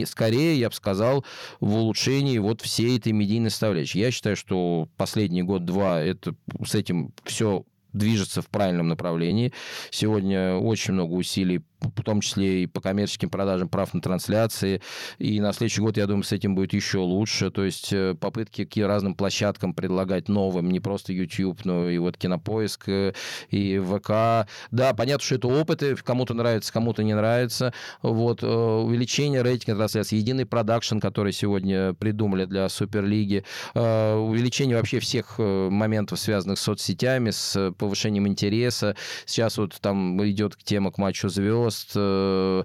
[0.06, 1.26] скорее, я бы сказал,
[1.60, 4.00] в улучшении вот всей этой медийной составляющей.
[4.00, 9.54] Я считаю, что последний год-два это с этим все движется в правильном направлении.
[9.92, 14.82] Сегодня очень много усилий в том числе и по коммерческим продажам прав на трансляции.
[15.20, 17.52] И на следующий год, я думаю, с этим будет еще лучше.
[17.52, 22.18] То есть э, попытки к разным площадкам предлагать новым, не просто YouTube, но и вот
[22.18, 23.14] Кинопоиск, э,
[23.50, 24.48] и ВК.
[24.72, 27.74] Да, понятно, что это опыты, кому-то нравится, кому-то не нравится.
[28.02, 33.44] Вот, э, увеличение рейтинга трансляции, единый продакшн, который сегодня придумали для Суперлиги,
[33.74, 38.96] увеличение вообще всех моментов, связанных с соцсетями, с повышением интереса.
[39.26, 42.64] Сейчас вот там идет тема к матчу звезд, мост, э,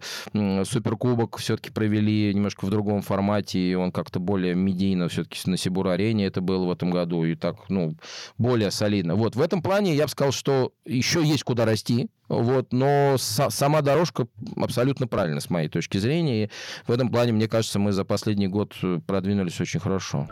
[0.64, 6.26] Суперкубок все-таки провели немножко в другом формате, и он как-то более медийно все-таки на Сибур-арене
[6.26, 7.94] это было в этом году, и так, ну,
[8.36, 9.14] более солидно.
[9.14, 13.80] Вот, в этом плане я бы сказал, что еще есть куда расти, вот, но сама
[13.80, 16.44] дорожка абсолютно правильно, с моей точки зрения.
[16.44, 16.50] И
[16.86, 20.28] в этом плане, мне кажется, мы за последний год э, продвинулись очень хорошо.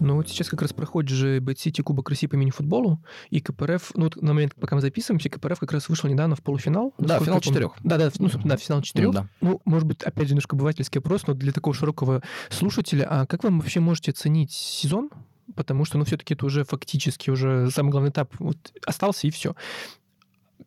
[0.00, 4.04] Ну вот сейчас как раз проходит же BetCity Кубок России по мини-футболу, и КПРФ, ну
[4.04, 6.94] вот на момент, пока мы записываемся, КПРФ как раз вышел недавно в полуфинал.
[6.98, 7.72] Да, насколько финал четырех.
[7.82, 9.12] Да, да, ну, собственно, да, финал четырех.
[9.12, 9.28] Да.
[9.40, 13.44] Ну, может быть, опять же, немножко обывательский вопрос, но для такого широкого слушателя, а как
[13.44, 15.10] вы вообще можете оценить сезон?
[15.56, 19.54] Потому что, ну, все-таки это уже фактически уже самый главный этап вот, остался, и все.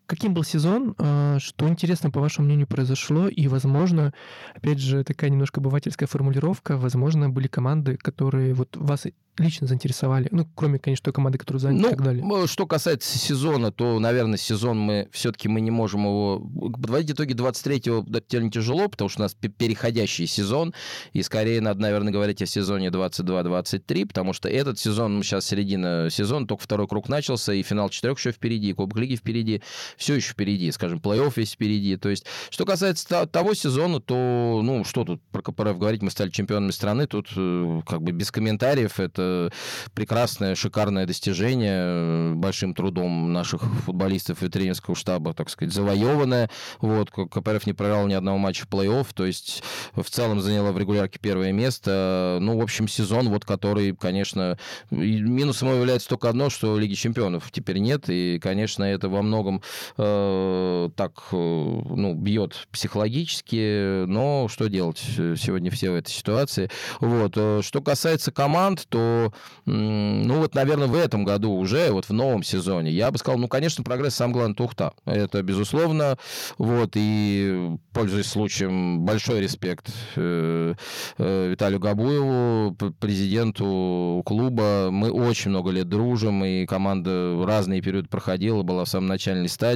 [0.05, 0.95] Каким был сезон?
[0.97, 3.27] А, Что интересно, по вашему мнению, произошло?
[3.27, 4.13] И, возможно,
[4.53, 9.05] опять же, такая немножко обывательская формулировка, возможно, были команды, которые вот вас
[9.39, 10.27] лично заинтересовали.
[10.29, 12.23] Ну, кроме, конечно, той команды, которую заняли Ну, и так далее.
[12.23, 16.39] м, что касается сезона, то, наверное, сезон мы все-таки мы не можем его...
[16.73, 20.75] Подводить итоги 23-го довольно тяжело, потому что у нас пе- переходящий сезон,
[21.13, 26.09] и скорее надо, наверное, говорить о сезоне 22-23, потому что этот сезон, ну, сейчас середина
[26.11, 29.63] сезона, только второй круг начался, и финал четырех еще впереди, и Кубок Лиги впереди,
[29.97, 31.97] все еще впереди, скажем, плей-офф весь впереди.
[31.97, 36.11] То есть, что касается то- того сезона, то, ну, что тут про КПРФ говорить, мы
[36.11, 39.51] стали чемпионами страны, тут э, как бы без комментариев, это
[39.93, 46.49] прекрасное, шикарное достижение, э, большим трудом наших футболистов и тренерского штаба, так сказать, завоеванное.
[46.79, 49.63] Вот, КПРФ не проиграл ни одного матча в плей-офф, то есть
[49.95, 52.37] в целом заняла в регулярке первое место.
[52.41, 54.57] Ну, в общем, сезон, вот который, конечно,
[54.89, 59.61] минусом является только одно, что Лиги чемпионов теперь нет, и, конечно, это во многом
[59.97, 64.99] э, так, э, ну, бьет психологически, но что делать?
[64.99, 66.69] Сегодня все в этой ситуации.
[66.99, 67.33] Вот.
[67.35, 69.33] э, Что касается команд, то,
[69.65, 73.47] ну, вот, наверное, в этом году уже, вот в новом сезоне, я бы сказал, ну,
[73.47, 74.93] конечно, прогресс сам главное Тухта.
[75.05, 76.17] Это безусловно.
[76.57, 76.91] Вот.
[76.95, 80.75] И, пользуясь случаем, большой респект э,
[81.17, 84.89] э, Виталию Габуеву, президенту клуба.
[84.91, 89.72] Мы очень много лет дружим, и команда разные периоды проходила, была в самом начальной стадии.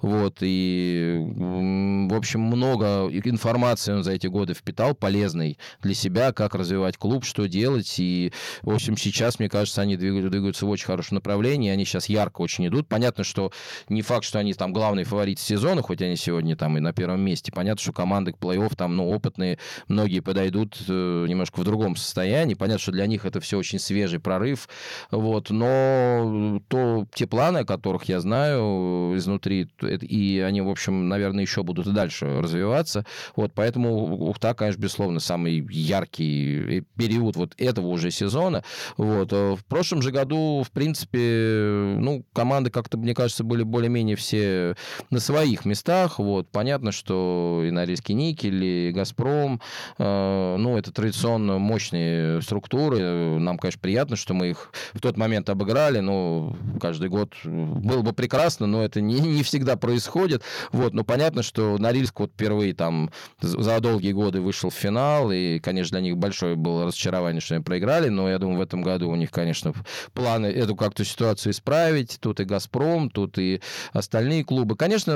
[0.00, 6.54] Вот, и, в общем, много информации он за эти годы впитал, полезной для себя, как
[6.54, 7.94] развивать клуб, что делать.
[7.98, 12.08] И, в общем, сейчас, мне кажется, они двигаются, двигаются в очень хорошем направлении, они сейчас
[12.08, 12.88] ярко очень идут.
[12.88, 13.52] Понятно, что
[13.88, 17.20] не факт, что они там главный фаворит сезона, хоть они сегодня там и на первом
[17.20, 17.52] месте.
[17.52, 22.54] Понятно, что команды к плей-офф там, ну, опытные, многие подойдут э, немножко в другом состоянии.
[22.54, 24.68] Понятно, что для них это все очень свежий прорыв.
[25.10, 31.08] Вот, но то, те планы, о которых я знаю э, изнутри, и они, в общем,
[31.08, 33.04] наверное, еще будут и дальше развиваться.
[33.34, 38.62] Вот, поэтому Ухта, конечно, безусловно, самый яркий э, период вот этого уже сезона.
[38.96, 39.32] Вот.
[39.32, 44.76] э, В прошлом же году, в принципе, ну, команды как-то, мне кажется, были более-менее все
[45.10, 46.18] на своих местах.
[46.18, 46.48] Вот.
[46.50, 49.60] Понятно, что и Норильский никель, и Газпром,
[49.98, 53.38] э, ну, это традиционно мощные структуры.
[53.38, 58.12] Нам, конечно, приятно, что мы их в тот момент обыграли, но каждый год было бы
[58.12, 60.42] прекрасно, но это не, не всегда происходит.
[60.72, 65.58] Вот, но понятно, что Норильск вот впервые там за долгие годы вышел в финал, и,
[65.58, 69.10] конечно, для них большое было разочарование, что они проиграли, но я думаю, в этом году
[69.10, 69.72] у них, конечно,
[70.12, 72.18] планы эту как-то ситуацию исправить.
[72.20, 73.60] Тут и «Газпром», тут и
[73.92, 74.76] остальные клубы.
[74.76, 75.12] Конечно,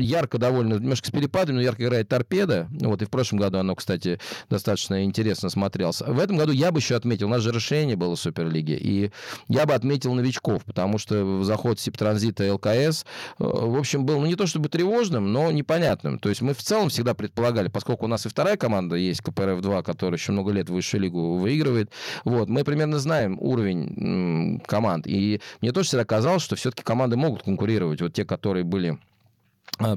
[0.00, 2.68] ярко довольно, немножко с перепадами, но ярко играет «Торпеда».
[2.70, 6.00] Вот, и в прошлом году оно, кстати, достаточно интересно смотрелось.
[6.00, 9.10] В этом году я бы еще отметил, у нас же расширение было в Суперлиге, и
[9.48, 13.04] я бы отметил новичков, потому что заход Сиптранзита ЛКС,
[13.37, 16.18] э, в общем, был, ну, не то чтобы тревожным, но непонятным.
[16.18, 19.82] То есть мы в целом всегда предполагали, поскольку у нас и вторая команда есть, КПРФ-2,
[19.82, 21.90] которая еще много лет высшую лигу выигрывает,
[22.24, 25.06] вот, мы примерно знаем уровень команд.
[25.06, 28.02] И мне тоже всегда казалось, что все-таки команды могут конкурировать.
[28.02, 28.98] Вот те, которые были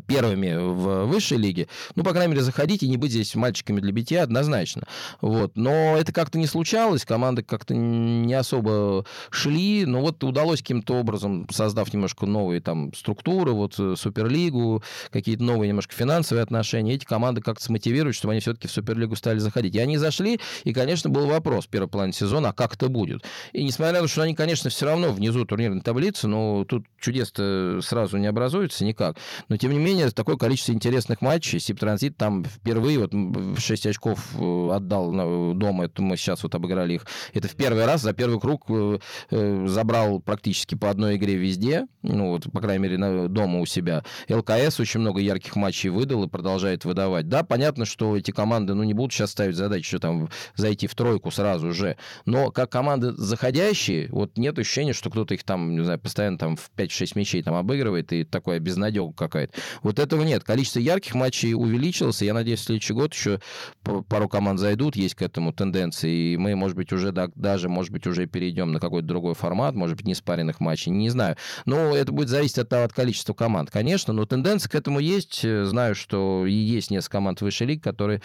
[0.08, 3.92] первыми в высшей лиге, ну, по крайней мере, заходить и не быть здесь мальчиками для
[3.92, 4.84] битья однозначно.
[5.22, 5.56] Вот.
[5.56, 11.48] Но это как-то не случалось, команды как-то не особо шли, но вот удалось каким-то образом,
[11.52, 17.42] создав немножко новые там структуры, вот э, Суперлигу, какие-то новые немножко финансовые отношения, эти команды
[17.42, 19.76] как-то смотивируют, чтобы они все-таки в Суперлигу стали заходить.
[19.76, 23.24] И они зашли, и, конечно, был вопрос в первой плане сезона, а как это будет?
[23.54, 27.80] И несмотря на то, что они, конечно, все равно внизу турнирной таблицы, но тут чудес-то
[27.82, 29.18] сразу не образуется никак,
[29.48, 31.60] но тем тем не менее, такое количество интересных матчей.
[31.60, 33.14] Сип-транзит там впервые вот
[33.58, 37.06] 6 очков э, отдал дома, это мы сейчас вот обыграли их.
[37.34, 38.70] Это в первый раз за первый круг
[39.30, 44.04] забрал практически по одной игре везде, ну вот, по крайней мере, дома у себя.
[44.28, 47.30] ЛКС очень много ярких матчей выдал и продолжает выдавать.
[47.30, 50.96] Да, понятно, что эти команды, ну, не будут сейчас ставить задачу, что там зайти в
[50.96, 55.84] тройку сразу же, но как команды заходящие, вот нет ощущения, что кто-то их там, не
[55.84, 59.54] знаю, постоянно там в 5-6 мячей там обыгрывает, и такое безнадега какая-то.
[59.84, 60.44] Вот этого нет.
[60.44, 63.40] Количество ярких матчей увеличилось, и я надеюсь, в следующий год еще
[63.84, 68.08] пару команд зайдут, есть к этому тенденции, и мы, может быть, уже даже, может быть,
[68.08, 71.36] уже перейдем на какой-то другой формат, может быть, не спаренных матчей, не знаю.
[71.66, 75.42] Но это будет зависеть от, от количества команд, конечно, но тенденция к этому есть.
[75.42, 78.22] Знаю, что и есть несколько команд выше лиг, которые,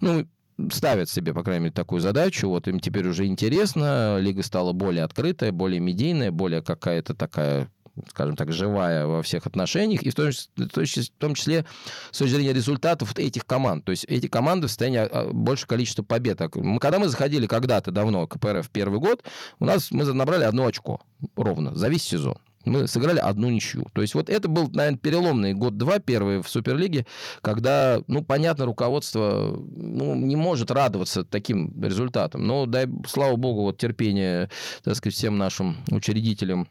[0.00, 0.26] ну,
[0.72, 2.48] ставят себе, по крайней мере, такую задачу.
[2.48, 7.70] Вот им теперь уже интересно, лига стала более открытая, более медийная, более какая-то такая
[8.10, 11.64] скажем так, живая во всех отношениях, и в том, числе, в том числе
[12.10, 13.84] с точки зрения результатов этих команд.
[13.84, 16.40] То есть эти команды в состоянии а, больше количества побед.
[16.54, 19.24] Мы, когда мы заходили когда-то давно КПРФ первый год,
[19.58, 21.00] у нас мы набрали одно очко
[21.36, 23.86] ровно за весь сезон мы сыграли одну ничью.
[23.92, 27.06] То есть вот это был, наверное, переломный год-два первый в Суперлиге,
[27.40, 32.46] когда, ну, понятно, руководство ну, не может радоваться таким результатам.
[32.46, 34.50] Но, дай, слава богу, вот терпение,
[34.82, 36.68] так сказать, всем нашим учредителям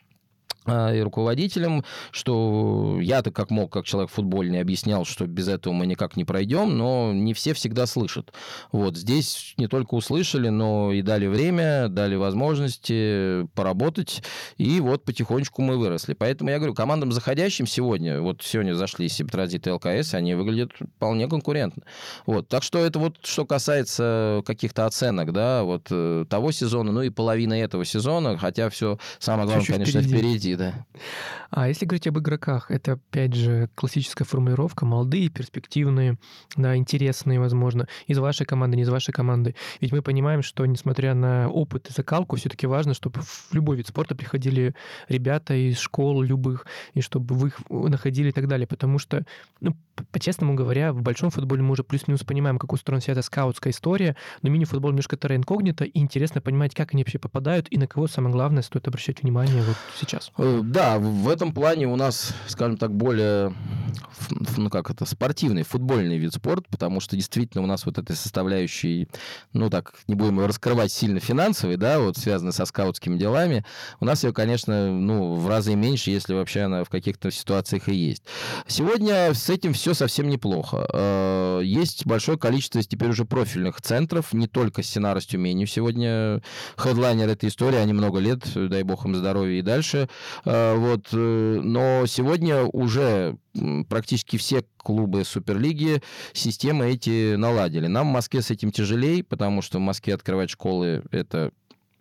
[0.67, 6.15] и руководителям, что я-то как мог, как человек футбольный, объяснял, что без этого мы никак
[6.15, 8.33] не пройдем, но не все всегда слышат.
[8.71, 14.23] Вот здесь не только услышали, но и дали время, дали возможности поработать,
[14.57, 16.13] и вот потихонечку мы выросли.
[16.13, 21.27] Поэтому я говорю, командам заходящим сегодня, вот сегодня зашли Септразит и ЛКС, они выглядят вполне
[21.27, 21.83] конкурентно.
[22.25, 27.01] Вот, так что это вот что касается каких-то оценок, да, вот э, того сезона, ну
[27.01, 30.85] и половины этого сезона, хотя все самое главное, конечно, впереди, да.
[31.49, 36.17] А если говорить об игроках, это, опять же, классическая формулировка, молодые, перспективные,
[36.55, 39.55] да, интересные, возможно, из вашей команды, не из вашей команды.
[39.79, 43.77] Ведь мы понимаем, что, несмотря на опыт и закалку, все таки важно, чтобы в любой
[43.77, 44.75] вид спорта приходили
[45.07, 49.23] ребята из школ любых, и чтобы вы их находили и так далее, потому что,
[49.61, 49.75] ну,
[50.11, 54.15] по-честному говоря, в большом футболе мы уже плюс-минус понимаем, как устроена вся эта скаутская история,
[54.41, 58.07] но мини-футбол немножко терра инкогнито, и интересно понимать, как они вообще попадают, и на кого,
[58.07, 60.31] самое главное, стоит обращать внимание вот сейчас.
[60.45, 63.53] Э, да, в этом плане у нас, скажем так, более,
[64.57, 69.07] ну как это, спортивный, футбольный вид спорта, потому что действительно у нас вот этой составляющей,
[69.53, 73.65] ну так, не будем ее раскрывать сильно финансовой, да, вот связанной со скаутскими делами,
[73.99, 77.95] у нас ее, конечно, ну, в разы меньше, если вообще она в каких-то ситуациях и
[77.95, 78.23] есть.
[78.67, 80.87] Сегодня с этим все совсем неплохо.
[80.93, 86.41] Э, есть большое количество теперь уже профильных центров, не только с Тюменью сегодня
[86.77, 90.07] хедлайнер этой истории, они много лет, дай бог им здоровья и дальше.
[90.43, 91.07] Э, вот.
[91.13, 93.37] Э, но сегодня уже
[93.87, 96.01] практически все клубы Суперлиги
[96.33, 97.87] системы эти наладили.
[97.87, 101.51] Нам в Москве с этим тяжелее, потому что в Москве открывать школы— это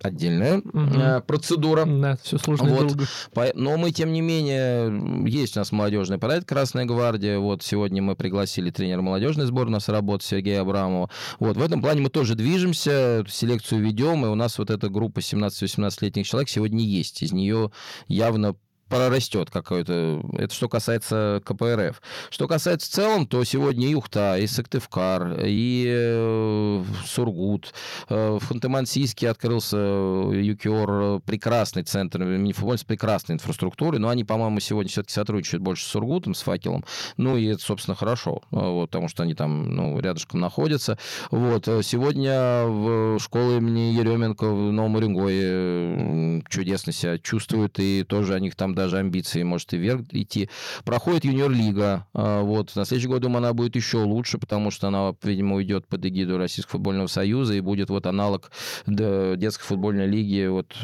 [0.02, 1.22] отдельная угу.
[1.26, 1.84] процедура.
[1.86, 2.88] Да, все сложно вот.
[2.88, 3.06] долго.
[3.54, 7.38] Но мы, тем не менее, есть у нас молодежный проект «Красная гвардия».
[7.38, 11.10] Вот сегодня мы пригласили тренера молодежной сборной, у нас работает Сергея Абрамова.
[11.38, 15.20] Вот в этом плане мы тоже движемся, селекцию ведем, и у нас вот эта группа
[15.20, 17.22] 17-18-летних человек сегодня есть.
[17.22, 17.70] Из нее
[18.08, 18.56] явно
[18.94, 20.22] прорастет какой-то.
[20.34, 22.00] Это что касается КПРФ.
[22.30, 27.74] Что касается в целом, то сегодня и Ухта, и Сыктывкар, и э, Сургут.
[28.08, 34.90] Э, в Ханты-Мансийске открылся ЮКИОР, прекрасный центр, мини-футбол с прекрасной инфраструктурой, но они, по-моему, сегодня
[34.90, 36.84] все-таки сотрудничают больше с Сургутом, с Факелом.
[37.16, 40.98] Ну, и это, собственно, хорошо, вот, потому что они там ну, рядышком находятся.
[41.30, 41.66] Вот.
[41.82, 48.54] Сегодня в школе имени Еременко в Новом Уренгое чудесно себя чувствуют, и тоже о них
[48.54, 50.50] там даже амбиции, может и вверх идти.
[50.84, 52.06] Проходит юниор-лига.
[52.12, 52.74] А, вот.
[52.76, 56.38] На следующий год, думаю, она будет еще лучше, потому что она, видимо, уйдет под эгиду
[56.38, 58.50] Российского футбольного союза и будет вот аналог
[58.86, 60.46] детской футбольной лиги.
[60.46, 60.74] Вот.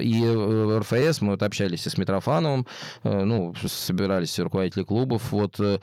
[0.00, 2.66] И в РФС мы вот общались с Митрофановым,
[3.02, 5.32] э, ну, собирались руководители клубов.
[5.32, 5.78] Вот, э,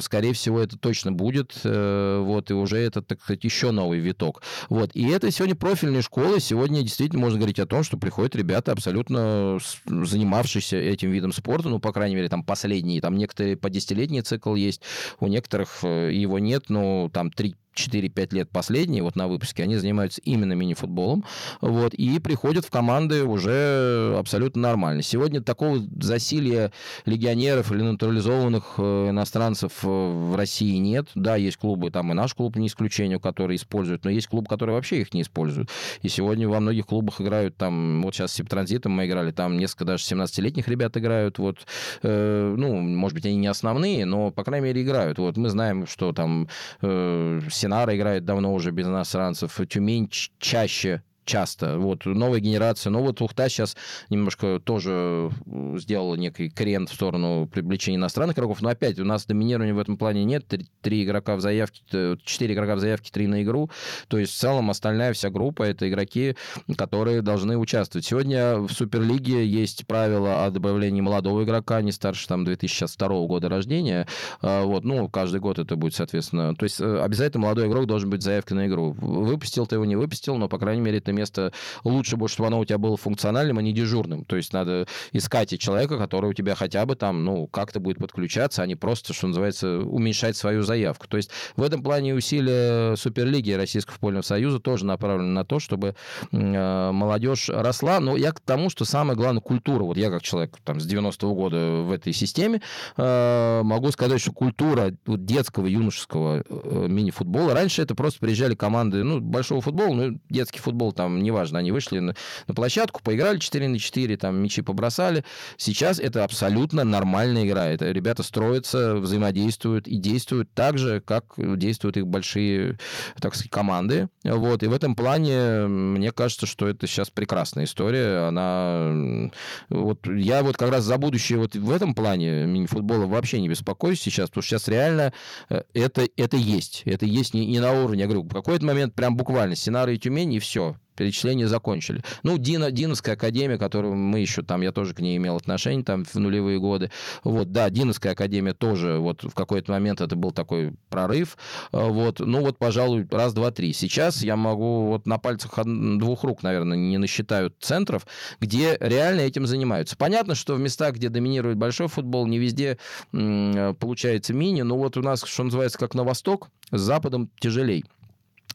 [0.00, 1.52] скорее всего, это точно будет.
[1.64, 4.42] Э, вот, и уже это, так сказать, еще новый виток.
[4.68, 4.90] Вот.
[4.94, 6.40] И это сегодня профильные школы.
[6.40, 11.78] Сегодня действительно можно говорить о том, что приходят ребята, абсолютно занимавшиеся этим видом спорта, ну,
[11.78, 14.82] по крайней мере, там последние, там некоторые по десятилетний цикл есть,
[15.18, 19.76] у некоторых э, его нет, но там 3 4-5 лет последние, вот на выпуске, они
[19.76, 21.24] занимаются именно мини-футболом,
[21.60, 25.02] вот, и приходят в команды уже абсолютно нормально.
[25.02, 26.72] Сегодня такого засилия
[27.04, 31.08] легионеров или натурализованных э, иностранцев э, в России нет.
[31.14, 34.74] Да, есть клубы, там и наш клуб не исключение, которые используют, но есть клубы, которые
[34.74, 35.70] вообще их не используют.
[36.02, 39.84] И сегодня во многих клубах играют там, вот сейчас с Септранзитом мы играли, там несколько
[39.84, 41.58] даже 17-летних ребят играют, вот,
[42.02, 45.18] э, ну, может быть, они не основные, но, по крайней мере, играют.
[45.18, 46.48] Вот мы знаем, что там
[46.82, 51.78] э, Синара играет давно уже без иностранцев, Тюмень чаще часто.
[51.78, 52.90] Вот новая генерация.
[52.90, 53.76] Но вот Ухта сейчас
[54.08, 55.30] немножко тоже
[55.76, 58.62] сделала некий крен в сторону привлечения иностранных игроков.
[58.62, 60.46] Но опять у нас доминирования в этом плане нет.
[60.46, 63.70] Три, три игрока в заявке, четыре игрока в заявке, три на игру.
[64.08, 66.36] То есть в целом остальная вся группа это игроки,
[66.76, 68.06] которые должны участвовать.
[68.06, 74.06] Сегодня в Суперлиге есть правило о добавлении молодого игрока, не старше там 2002 года рождения.
[74.40, 76.54] А, вот, ну, каждый год это будет, соответственно.
[76.54, 78.92] То есть э, обязательно молодой игрок должен быть заявкой на игру.
[78.92, 81.52] Выпустил ты его, не выпустил, но, по крайней мере, это место
[81.84, 84.24] лучше будет, чтобы оно у тебя было функциональным, а не дежурным.
[84.24, 87.98] То есть надо искать и человека, который у тебя хотя бы там, ну, как-то будет
[87.98, 91.06] подключаться, а не просто, что называется, уменьшать свою заявку.
[91.08, 95.94] То есть в этом плане усилия Суперлиги Российского футбольного союза тоже направлены на то, чтобы
[96.32, 98.00] э, молодежь росла.
[98.00, 99.84] Но я к тому, что самое главное, культура.
[99.84, 102.62] Вот я как человек там с 90-го года в этой системе
[102.96, 107.54] э, могу сказать, что культура детского, юношеского э, мини-футбола.
[107.54, 111.98] Раньше это просто приезжали команды, ну, большого футбола, ну, детский футбол там неважно, они вышли
[111.98, 112.14] на,
[112.46, 115.24] на площадку, поиграли 4 на 4, там, мячи побросали.
[115.56, 117.68] Сейчас это абсолютно нормальная игра.
[117.68, 122.78] Это ребята строятся, взаимодействуют и действуют так же, как действуют их большие,
[123.18, 124.08] так сказать, команды.
[124.24, 124.62] Вот.
[124.62, 128.28] И в этом плане мне кажется, что это сейчас прекрасная история.
[128.28, 129.30] Она...
[129.70, 134.02] Вот я вот как раз за будущее вот в этом плане мини-футбола вообще не беспокоюсь
[134.02, 135.14] сейчас, потому что сейчас реально
[135.48, 136.82] э, это, это есть.
[136.84, 140.34] Это есть не, не на уровне, я говорю, в какой-то момент прям буквально сценарий Тюмень,
[140.34, 142.02] и все перечисления закончили.
[142.22, 146.04] Ну, Дина, Диновская академия, которую мы еще там, я тоже к ней имел отношение там
[146.04, 146.90] в нулевые годы.
[147.24, 151.36] Вот, да, Диновская академия тоже вот в какой-то момент это был такой прорыв.
[151.72, 153.72] А, вот, ну вот, пожалуй, раз, два, три.
[153.72, 158.06] Сейчас я могу вот на пальцах двух рук, наверное, не насчитаю центров,
[158.40, 159.96] где реально этим занимаются.
[159.96, 162.78] Понятно, что в местах, где доминирует большой футбол, не везде
[163.10, 167.84] получается мини, но вот у нас, что называется, как на восток, с Западом тяжелей.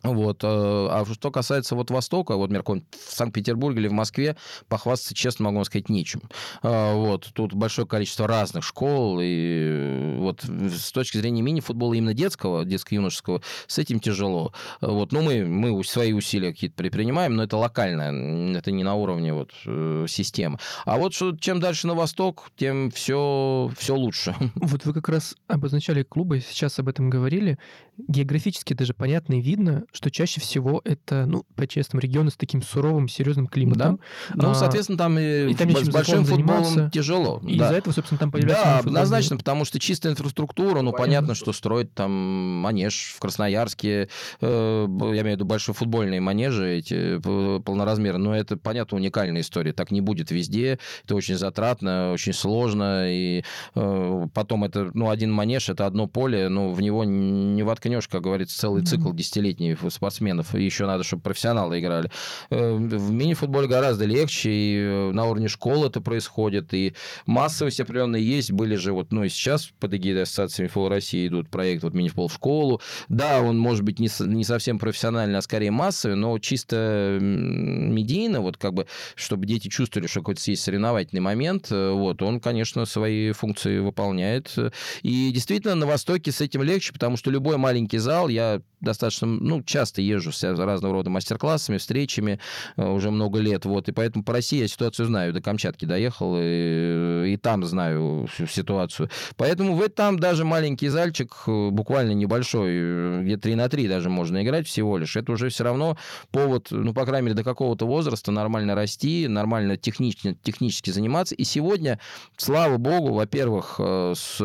[0.06, 0.44] Вот.
[0.44, 4.38] Э, а что касается вот Востока, вот, например, в Санкт-Петербурге или в Москве,
[4.68, 6.22] похвастаться, честно могу вам сказать, нечем.
[6.62, 7.30] А, вот.
[7.34, 13.78] Тут большое количество разных школ, и вот с точки зрения мини-футбола именно детского, детско-юношеского, с
[13.78, 14.54] этим тяжело.
[14.82, 15.12] Вот.
[15.12, 19.52] Ну, мы, мы свои усилия какие-то предпринимаем, но это локально, это не на уровне вот
[19.66, 20.60] э, системы.
[20.86, 24.36] А вот что, чем дальше на восток, тем все, все лучше.
[24.56, 27.58] Вот вы как раз обозначали клубы, сейчас об этом говорили.
[27.98, 33.08] Географически даже понятно и видно, что чаще всего это, ну, по-честному, регионы с таким суровым,
[33.08, 34.00] серьезным климатом.
[34.30, 34.44] Да.
[34.44, 36.92] Ну, а, соответственно, там и, и там с большим футболом заниматься.
[36.94, 37.42] тяжело.
[37.48, 37.66] И да.
[37.66, 38.64] из-за этого, собственно, там появляется...
[38.66, 44.10] Да, однозначно, потому что чистая инфраструктура, ну, понятно, понятно что строить там манеж в Красноярске,
[44.42, 49.74] э, я имею в виду большие футбольные манежи эти полноразмерные, но это, понятно, уникальная история.
[49.74, 53.44] Так не будет везде, это очень затратно, очень сложно, и
[53.76, 58.22] э, потом это, ну, один манеж, это одно поле, ну, в него не воткнешь, как
[58.22, 62.10] говорится, целый цикл десятилетний спортсменов, еще надо, чтобы профессионалы играли.
[62.50, 66.94] Э, в мини-футболе гораздо легче, и э, на уровне школы это происходит, и
[67.26, 68.52] массовость определенная есть.
[68.52, 72.28] Были же вот, ну и сейчас под эгидой Ассоциации мини России идут проект вот мини-футбол
[72.28, 72.82] в школу.
[73.10, 78.58] Да, он может быть не, не совсем профессиональный, а скорее массовый, но чисто медийно, вот
[78.58, 83.32] как бы, чтобы дети чувствовали, что какой-то есть соревновательный момент, э, вот, он, конечно, свои
[83.32, 84.56] функции выполняет.
[85.02, 89.62] И действительно, на Востоке с этим легче, потому что любой маленький зал, я достаточно, ну,
[89.64, 92.40] часто езжу с разного рода мастер-классами, встречами
[92.78, 96.36] э, уже много лет, вот, и поэтому по России я ситуацию знаю, до Камчатки доехал,
[96.40, 99.10] и, и там знаю ситуацию.
[99.36, 104.10] Поэтому вы там даже маленький зальчик, э, буквально небольшой, э, где 3 на 3 даже
[104.10, 105.98] можно играть всего лишь, это уже все равно
[106.32, 111.44] повод, ну, по крайней мере, до какого-то возраста нормально расти, нормально технически, технически заниматься, и
[111.44, 112.00] сегодня,
[112.38, 114.40] слава богу, во-первых, с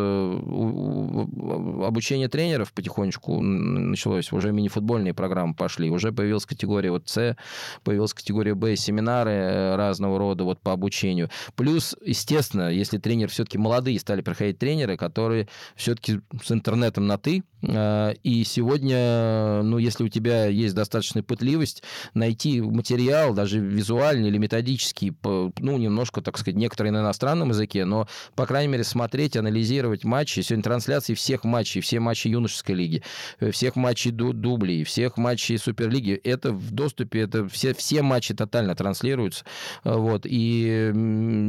[1.87, 5.91] обучение тренеров потихонечку началось, уже мини-футбольные программы пошли.
[5.91, 7.37] Уже появилась категория вот С,
[7.85, 11.31] появилась категория Б, семинары э, разного рода вот по обучению.
[11.57, 17.43] Плюс, естественно, если тренер все-таки молодые стали проходить тренеры, которые все-таки с интернетом на «ты»,
[17.63, 21.83] э, и сегодня, ну, если у тебя есть достаточная пытливость,
[22.15, 28.09] найти материал, даже визуальный или методический, ну, немножко, так сказать, некоторые на иностранном языке, но,
[28.35, 30.41] по крайней мере, смотреть, анализировать матчи.
[30.41, 33.03] Сегодня трансляции всех матчей, все матчи юношеской лиги,
[33.41, 36.13] э, всех матчей дублей, всех матчей Суперлиги.
[36.13, 39.45] Это в доступе, это все, все матчи тотально транслируются.
[39.85, 40.93] Вот, и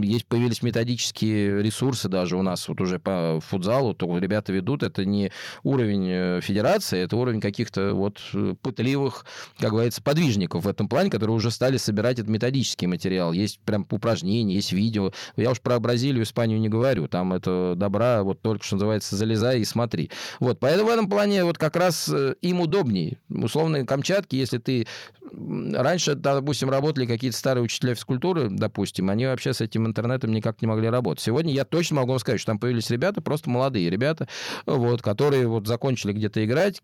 [0.03, 4.83] есть появились методические ресурсы даже у нас вот уже по футзалу, то ребята ведут.
[4.83, 5.31] Это не
[5.63, 9.25] уровень э, федерации, это уровень каких-то вот э, пытливых,
[9.59, 13.31] как говорится, подвижников в этом плане, которые уже стали собирать этот методический материал.
[13.31, 15.11] Есть прям упражнения, есть видео.
[15.35, 17.07] Я уж про Бразилию, Испанию не говорю.
[17.07, 20.11] Там это добра, вот только что называется, залезай и смотри.
[20.39, 23.17] Вот, поэтому в этом плане вот как раз э, им удобнее.
[23.29, 24.87] Условно, Камчатки, если ты...
[25.33, 30.67] Раньше, допустим, работали какие-то старые учителя физкультуры, допустим, они вообще с этим интернетом никак не
[30.67, 31.23] могли работать.
[31.23, 34.27] Сегодня я точно могу вам сказать, что там появились ребята, просто молодые ребята,
[34.65, 36.81] вот, которые вот закончили где-то играть,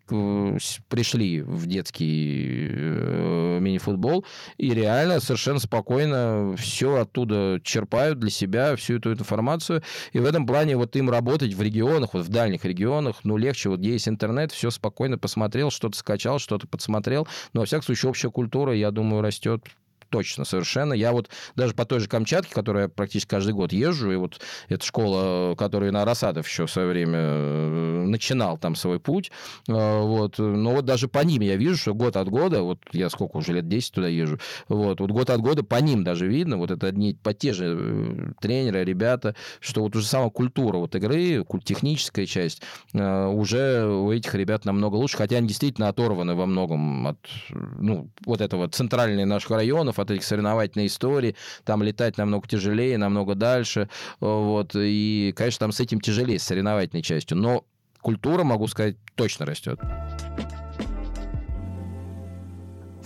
[0.88, 4.24] пришли в детский э, мини-футбол
[4.56, 9.82] и реально совершенно спокойно все оттуда черпают для себя, всю эту информацию.
[10.12, 13.68] И в этом плане вот им работать в регионах, вот в дальних регионах, ну, легче,
[13.68, 17.28] вот где есть интернет, все спокойно посмотрел, что-то скачал, что-то подсмотрел.
[17.52, 19.62] Но, во всяком случае, общая культура, я думаю, растет
[20.10, 20.92] точно совершенно.
[20.92, 24.40] Я вот даже по той же Камчатке, которую я практически каждый год езжу, и вот
[24.68, 29.30] эта школа, которую на Рассадов еще в свое время э, начинал там свой путь,
[29.68, 33.10] э, вот, но вот даже по ним я вижу, что год от года, вот я
[33.10, 34.38] сколько уже лет 10 туда езжу,
[34.68, 37.76] вот, вот год от года по ним даже видно, вот это одни по те же
[37.78, 42.62] э, тренеры, ребята, что вот уже сама культура вот игры, техническая часть
[42.94, 47.18] уже у этих ребят намного лучше, хотя они действительно оторваны во многом от,
[47.50, 53.34] ну, вот этого центральных наших районов, от этих соревновательной истории, там летать намного тяжелее, намного
[53.34, 53.88] дальше,
[54.20, 57.64] вот, и, конечно, там с этим тяжелее, с соревновательной частью, но
[58.00, 59.80] культура, могу сказать, точно растет.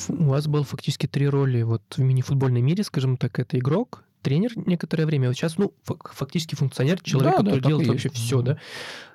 [0.08, 4.52] У вас было фактически три роли вот в мини-футбольном мире, скажем так, это игрок, тренер
[4.56, 8.58] некоторое время, вот сейчас, ну, фактически функционер, человек, да, который да, делает вообще все, да.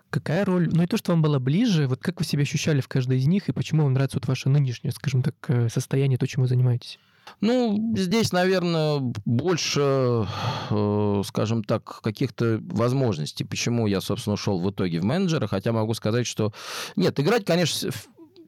[0.10, 2.88] Какая роль, ну и то, что вам было ближе, вот как вы себя ощущали в
[2.88, 6.26] каждой из них, и почему вам нравится вот ваше нынешнее, скажем так, э, состояние, то,
[6.26, 6.98] чем вы занимаетесь?
[7.42, 10.28] Ну, здесь, наверное, больше,
[10.70, 13.44] э, скажем так, каких-то возможностей.
[13.44, 16.54] Почему я, собственно, ушел в итоге в менеджера, хотя могу сказать, что...
[16.96, 17.92] Нет, играть, конечно,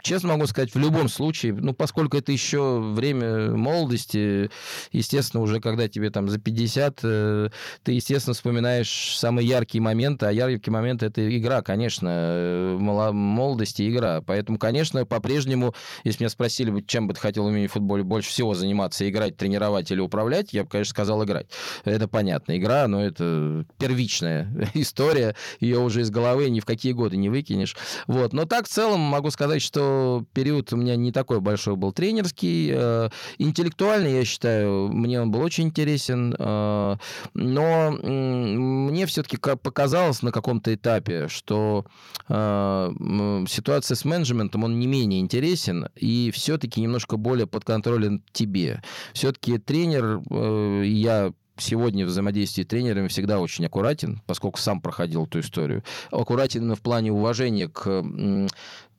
[0.02, 4.50] честно могу сказать, в любом случае, ну, поскольку это еще время молодости,
[4.92, 7.50] естественно, уже когда тебе там за 50, э,
[7.84, 14.22] ты, естественно, вспоминаешь самые яркие моменты, а яркий момент— это игра, конечно, э, молодости игра.
[14.22, 15.74] Поэтому, конечно, по-прежнему,
[16.04, 20.00] если меня спросили, чем бы ты хотел в мини-футболе больше всего заниматься, играть, тренировать или
[20.00, 21.48] управлять, я бы, конечно, сказал играть.
[21.86, 22.58] Это понятно.
[22.58, 27.76] Игра, но это первичная история, ее уже из головы ни в какие годы не выкинешь.
[28.08, 28.34] Вот.
[28.34, 29.89] Но так, в целом, могу сказать, что
[30.34, 32.72] период у меня не такой большой был тренерский.
[32.74, 36.36] Э, интеллектуальный, я считаю, мне он был очень интересен.
[36.38, 36.96] Э,
[37.34, 41.86] но мне все-таки показалось на каком-то этапе, что
[42.28, 48.82] э, ситуация с менеджментом, он не менее интересен и все-таки немножко более подконтролен тебе.
[49.14, 50.22] Все-таки тренер,
[50.84, 55.84] я сегодня в взаимодействии с тренерами всегда очень аккуратен, поскольку сам проходил эту историю.
[56.12, 58.04] Аккуратен в плане уважения к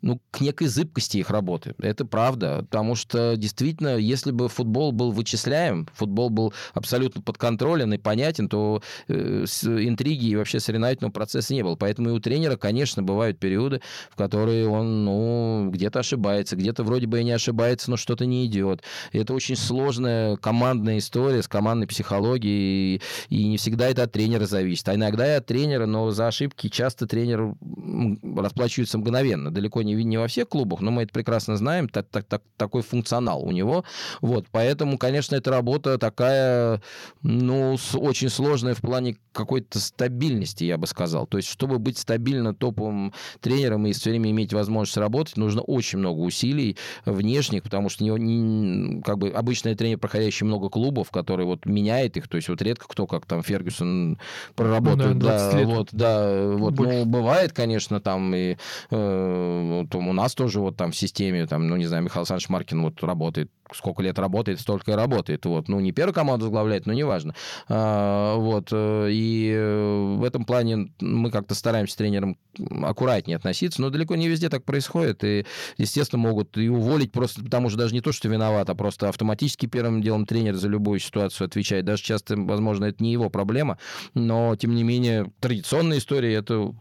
[0.02, 1.74] ну, к некой зыбкости их работы.
[1.78, 7.98] Это правда, потому что действительно, если бы футбол был вычисляем, футбол был абсолютно подконтролен и
[7.98, 11.76] понятен, то э, интриги и вообще соревновательного процесса не было.
[11.76, 13.80] Поэтому и у тренера, конечно, бывают периоды,
[14.10, 18.46] в которые он, ну, где-то ошибается, где-то вроде бы и не ошибается, но что-то не
[18.46, 18.82] идет.
[19.12, 24.46] Это очень сложная командная история с командной психологией, и, и не всегда это от тренера
[24.46, 24.88] зависит.
[24.88, 27.54] А иногда и от тренера, но за ошибки часто тренер
[28.36, 32.06] расплачивается мгновенно, далеко не не, не во всех клубах, но мы это прекрасно знаем, так,
[32.10, 33.84] так, так, такой функционал у него.
[34.20, 36.82] Вот, поэтому, конечно, эта работа такая,
[37.22, 41.26] ну, очень сложная в плане какой-то стабильности, я бы сказал.
[41.26, 45.98] То есть, чтобы быть стабильно топовым тренером и все время иметь возможность работать, нужно очень
[45.98, 51.46] много усилий внешних, потому что не, не, как бы обычный тренер, проходящий много клубов, который
[51.46, 54.18] вот меняет их, то есть вот редко кто, как там Фергюсон,
[54.54, 55.14] проработает.
[55.14, 58.56] Ну, да, да, вот, да, вот, ну, бывает, конечно, там и
[58.90, 62.48] э, там у нас тоже вот там в системе, там, ну, не знаю, Михаил Александрович
[62.48, 65.44] Маркин вот работает сколько лет работает, столько и работает.
[65.46, 65.68] Вот.
[65.68, 67.34] Ну, не первую команду возглавляет, но неважно.
[67.68, 68.68] А, вот.
[68.72, 72.36] Э, и э, в этом плане мы как-то стараемся тренерам
[72.82, 75.24] аккуратнее относиться, но далеко не везде так происходит.
[75.24, 75.46] И,
[75.78, 79.66] естественно, могут и уволить просто потому, что даже не то, что виноват, а просто автоматически
[79.66, 81.84] первым делом тренер за любую ситуацию отвечает.
[81.84, 83.78] Даже часто, возможно, это не его проблема,
[84.14, 86.74] но, тем не менее, традиционная история— это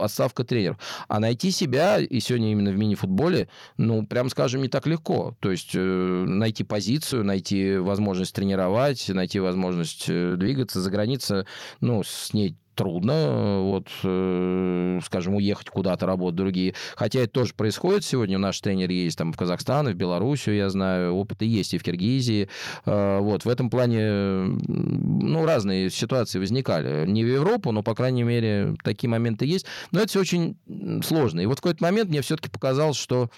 [0.00, 0.78] отставка тренеров.
[1.08, 5.36] А найти себя, и сегодня именно в мини-футболе, ну, прям скажем, не так легко.
[5.40, 11.44] То есть э, найти позицию, найти возможность тренировать, найти возможность э, двигаться за границей,
[11.80, 16.74] ну, с ней трудно, вот, э, скажем, уехать куда-то работать другие.
[16.96, 18.38] Хотя это тоже происходит сегодня.
[18.38, 22.48] Наш тренер есть там в Казахстан, в Белоруссию, я знаю, опыты есть и в Киргизии.
[22.86, 27.06] Э, вот, в этом плане, ну, разные ситуации возникали.
[27.06, 29.66] Не в Европу, но, по крайней мере, такие моменты есть.
[29.90, 30.56] Но это все очень
[31.02, 31.40] сложно.
[31.40, 33.30] И вот в какой-то момент мне все-таки показалось, что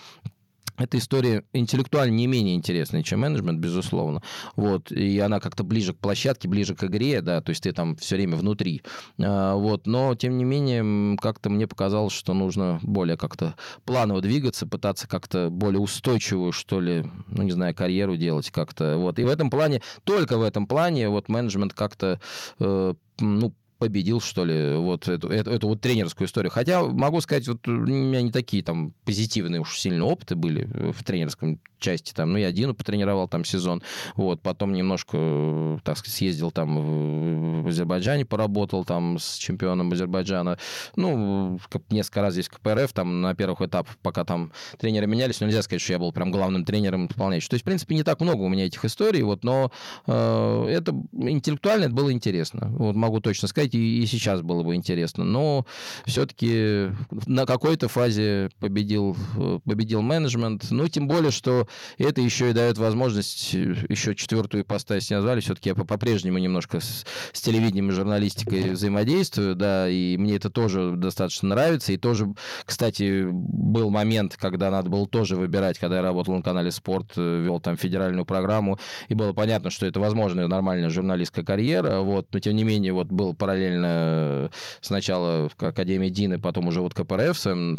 [0.78, 4.22] эта история интеллектуально не менее интересная, чем менеджмент, безусловно.
[4.56, 4.92] Вот.
[4.92, 8.16] И она как-то ближе к площадке, ближе к игре, да, то есть ты там все
[8.16, 8.82] время внутри.
[9.18, 9.86] А, вот.
[9.86, 13.54] Но, тем не менее, как-то мне показалось, что нужно более как-то
[13.84, 18.96] планово двигаться, пытаться как-то более устойчивую, что ли, ну, не знаю, карьеру делать как-то.
[18.96, 19.18] Вот.
[19.18, 22.20] И в этом плане, только в этом плане, вот менеджмент как-то
[22.58, 26.50] э, ну, победил, что ли, вот эту, эту, эту вот тренерскую историю.
[26.50, 31.04] Хотя, могу сказать, вот у меня не такие там позитивные уж сильно опыты были в
[31.04, 32.12] тренерском части.
[32.12, 33.82] Там, ну, я один потренировал там сезон,
[34.14, 40.58] вот, потом немножко, так сказать, съездил там в Азербайджане, поработал там с чемпионом Азербайджана.
[40.96, 41.58] Ну,
[41.90, 45.82] несколько раз здесь в КПРФ, там, на первых этапах, пока там тренеры менялись, нельзя сказать,
[45.82, 47.48] что я был прям главным тренером исполняющим.
[47.48, 49.70] То есть, в принципе, не так много у меня этих историй, вот, но
[50.06, 52.68] э, это интеллектуально это было интересно.
[52.70, 55.24] Вот, могу точно сказать, и, и сейчас было бы интересно.
[55.24, 55.66] Но
[56.04, 56.90] все-таки
[57.26, 59.16] на какой-то фазе победил,
[59.64, 60.70] победил менеджмент.
[60.70, 61.65] Ну, тем более, что
[61.98, 65.40] это еще и дает возможность еще четвертую ипостась не назвали.
[65.40, 70.92] Все-таки я по-прежнему немножко с, с телевидением и журналистикой взаимодействую, да, и мне это тоже
[70.96, 71.92] достаточно нравится.
[71.92, 76.70] И тоже, кстати, был момент, когда надо было тоже выбирать, когда я работал на канале
[76.70, 82.00] «Спорт», э, вел там федеральную программу, и было понятно, что это возможная нормальная журналистская карьера,
[82.00, 84.48] вот, но тем не менее вот был параллельно э,
[84.80, 87.76] сначала в Академии Дины, потом уже вот КПРФ в э,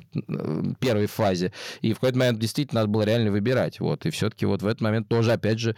[0.79, 1.51] первой фазе.
[1.81, 3.76] И в какой-то момент действительно надо было реально выбирать.
[3.79, 4.05] Вот.
[4.05, 5.75] И все-таки вот в этот момент тоже, опять же,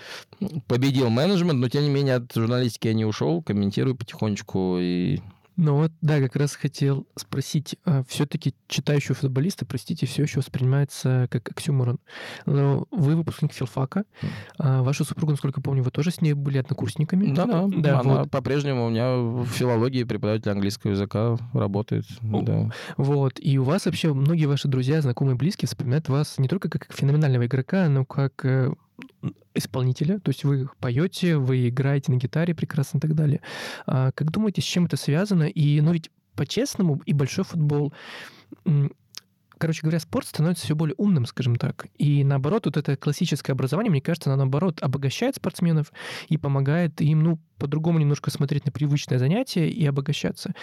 [0.68, 5.20] победил менеджмент, но тем не менее от журналистики я не ушел, комментирую потихонечку и
[5.60, 11.28] ну вот, да, как раз хотел спросить, а, все-таки читающего футболиста, простите, все еще воспринимается
[11.30, 12.00] как оксюморон.
[12.46, 14.06] Но вы выпускник филфака,
[14.58, 17.34] а вашу супругу, насколько помню, вы тоже с ней были однокурсниками?
[17.34, 18.32] Да, да, да она вот.
[18.32, 22.06] по-прежнему у меня в филологии преподаватель английского языка работает.
[22.22, 22.70] О, да.
[22.96, 26.88] Вот, и у вас вообще многие ваши друзья, знакомые, близкие вспоминают вас не только как
[26.90, 28.72] феноменального игрока, но как э,
[29.54, 33.42] исполнителя, то есть вы поете, вы играете на гитаре прекрасно и так далее.
[33.86, 35.44] А как думаете, с чем это связано?
[35.44, 37.94] И, ну ведь по-честному и большой футбол
[39.60, 41.88] короче говоря, спорт становится все более умным, скажем так.
[41.98, 45.92] И наоборот, вот это классическое образование, мне кажется, оно наоборот обогащает спортсменов
[46.30, 50.54] и помогает им, ну, по-другому немножко смотреть на привычное занятие и обогащаться.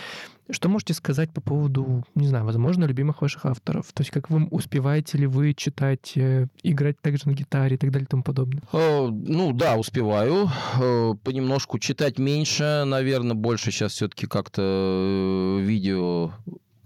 [0.48, 3.92] Что можете сказать по поводу, не знаю, возможно, любимых ваших авторов?
[3.92, 7.90] То есть как вы успеваете ли вы читать, э, играть также на гитаре и так
[7.90, 8.62] далее и тому подобное?
[8.72, 10.48] Э, ну да, успеваю.
[10.80, 16.32] Э, понемножку читать меньше, наверное, больше сейчас все-таки как-то видео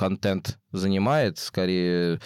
[0.01, 2.21] контент занимает, скорее,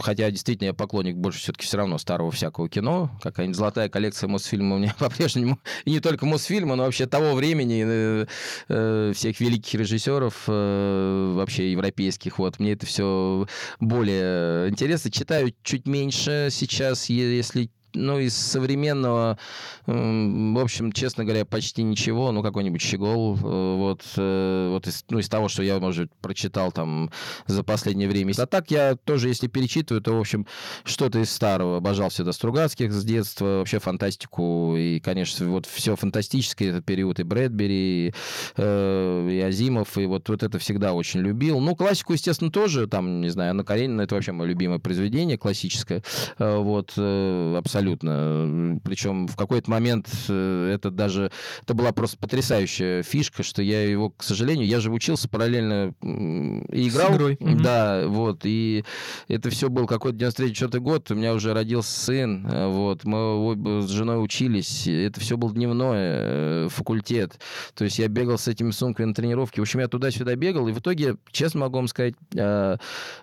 [0.00, 4.76] хотя действительно я поклонник больше все-таки все равно старого всякого кино, какая-нибудь золотая коллекция Мосфильма
[4.76, 8.26] у меня по-прежнему, и не только Мосфильма, но вообще того времени, э,
[8.70, 13.46] э, всех великих режиссеров, э, вообще европейских, вот, мне это все
[13.80, 19.38] более интересно, читаю чуть меньше сейчас, если ну, из современного,
[19.86, 22.32] в общем, честно говоря, почти ничего.
[22.32, 23.36] Ну, какой-нибудь Щегол.
[23.36, 27.10] Э, вот, э, вот из, ну, из того, что я, может, прочитал там
[27.46, 28.32] за последнее время.
[28.38, 30.46] А так я тоже, если перечитываю, то, в общем,
[30.84, 31.78] что-то из старого.
[31.78, 34.76] Обожал всегда Стругацких с детства, вообще фантастику.
[34.76, 38.14] И, конечно, вот все фантастическое, этот период и Брэдбери, и,
[38.56, 41.60] э, и Азимов, и вот, вот это всегда очень любил.
[41.60, 46.02] Ну, классику, естественно, тоже, там, не знаю, Анна Каренина, это вообще мое любимое произведение классическое.
[46.38, 48.80] Вот, абсолютно абсолютно.
[48.84, 51.30] Причем в какой-то момент э, это даже...
[51.62, 56.88] Это была просто потрясающая фишка, что я его, к сожалению, я же учился параллельно и
[56.88, 57.12] играл.
[57.12, 57.38] С игрой.
[57.40, 58.40] Да, вот.
[58.44, 58.84] И
[59.28, 61.10] это все был какой-то 93-4 год.
[61.10, 62.46] У меня уже родился сын.
[62.46, 63.04] Э, вот.
[63.04, 64.86] Мы оба с женой учились.
[64.86, 67.40] Это все был дневной э, факультет.
[67.74, 69.60] То есть я бегал с этими сумками на тренировке.
[69.60, 70.68] В общем, я туда-сюда бегал.
[70.68, 72.14] И в итоге, честно могу вам сказать,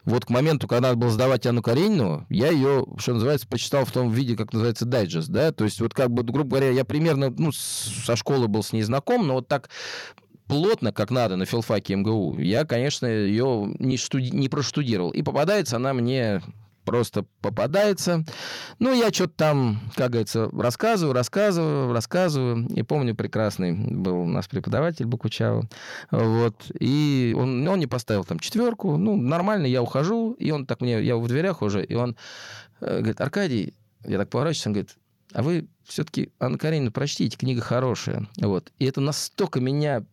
[0.05, 3.91] вот к моменту, когда надо было сдавать Анну Каренину, я ее, что называется, почитал в
[3.91, 6.85] том виде, как как называется, дайджест, да, то есть вот как бы, грубо говоря, я
[6.85, 9.69] примерно, ну, со школы был с ней знаком, но вот так
[10.47, 14.29] плотно, как надо, на филфаке МГУ, я, конечно, ее не, штуди...
[14.29, 15.11] не проштудировал.
[15.11, 16.41] И попадается она мне
[16.87, 18.23] просто попадается.
[18.79, 22.65] Ну, я что-то там, как говорится, рассказываю, рассказываю, рассказываю.
[22.69, 25.67] И помню, прекрасный был у нас преподаватель Бакучава.
[26.11, 26.71] Вот.
[26.79, 28.95] И он, он не поставил там четверку.
[28.95, 30.31] Ну, нормально, я ухожу.
[30.39, 32.15] И он так мне, я в дверях уже, и он
[32.79, 33.73] э, говорит, Аркадий,
[34.07, 34.95] я так поворачиваюсь, он говорит,
[35.33, 38.27] а вы все-таки Анна Каренина прочтите, книга хорошая.
[38.37, 38.71] Вот.
[38.79, 40.05] И это настолько меня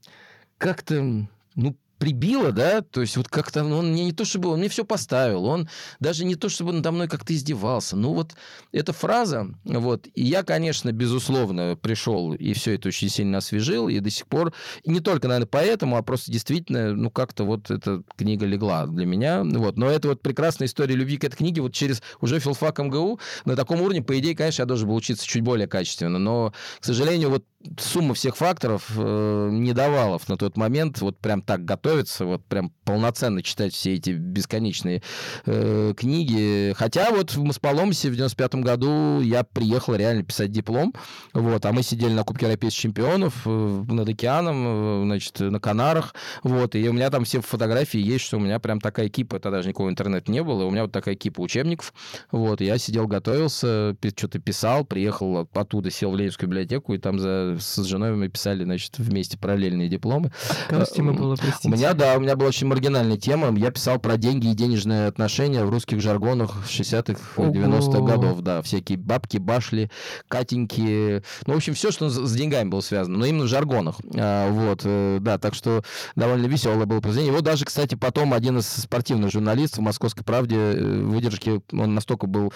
[0.58, 4.68] как-то, ну, прибило, да, то есть вот как-то он мне не то чтобы, он мне
[4.68, 8.34] все поставил, он даже не то чтобы надо мной как-то издевался, ну вот
[8.72, 14.00] эта фраза, вот, и я, конечно, безусловно, пришел и все это очень сильно освежил, и
[14.00, 14.52] до сих пор,
[14.82, 19.06] и не только, наверное, поэтому, а просто действительно, ну как-то вот эта книга легла для
[19.06, 22.80] меня, вот, но это вот прекрасная история любви к этой книге вот через уже филфак
[22.80, 23.18] МГУ.
[23.46, 26.84] На таком уровне, по идее, конечно, я должен был учиться чуть более качественно, но, к
[26.84, 27.46] сожалению, вот
[27.78, 32.72] сумма всех факторов э, не давала на тот момент вот прям так готовиться, вот прям
[32.84, 35.02] полноценно читать все эти бесконечные
[35.46, 36.74] э, книги.
[36.76, 40.92] Хотя вот в Мосполомсе в 95 году я приехал реально писать диплом,
[41.32, 46.14] вот, а мы сидели на Кубке Европейских чемпионов э, над океаном, э, значит, на Канарах,
[46.42, 49.58] вот, и у меня там все фотографии есть, что у меня прям такая кипа, тогда
[49.58, 51.94] даже никакого интернета не было, у меня вот такая кипа учебников,
[52.32, 57.56] вот, я сидел, готовился, что-то писал, приехал оттуда, сел в Ленинскую библиотеку, и там за
[57.60, 60.32] с женой мы писали, значит, вместе параллельные дипломы.
[60.68, 61.68] Какая тема была, простите?
[61.84, 63.54] Меня, да, у меня была очень маргинальная тема.
[63.58, 68.62] Я писал про деньги и денежные отношения в русских жаргонах 60-х, 90-х годов, да.
[68.62, 69.90] Всякие бабки, башли,
[70.28, 71.22] катеньки.
[71.46, 73.96] Ну, в общем, все, что с деньгами было связано, но именно в жаргонах.
[74.16, 75.82] А, вот, э, да, так что
[76.16, 77.34] довольно веселое было произведение.
[77.34, 82.26] Его даже, кстати, потом один из спортивных журналистов в «Московской правде» э, выдержки, он настолько
[82.26, 82.50] был,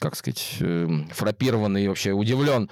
[0.00, 2.68] как сказать, э, фрапирован и вообще удивлен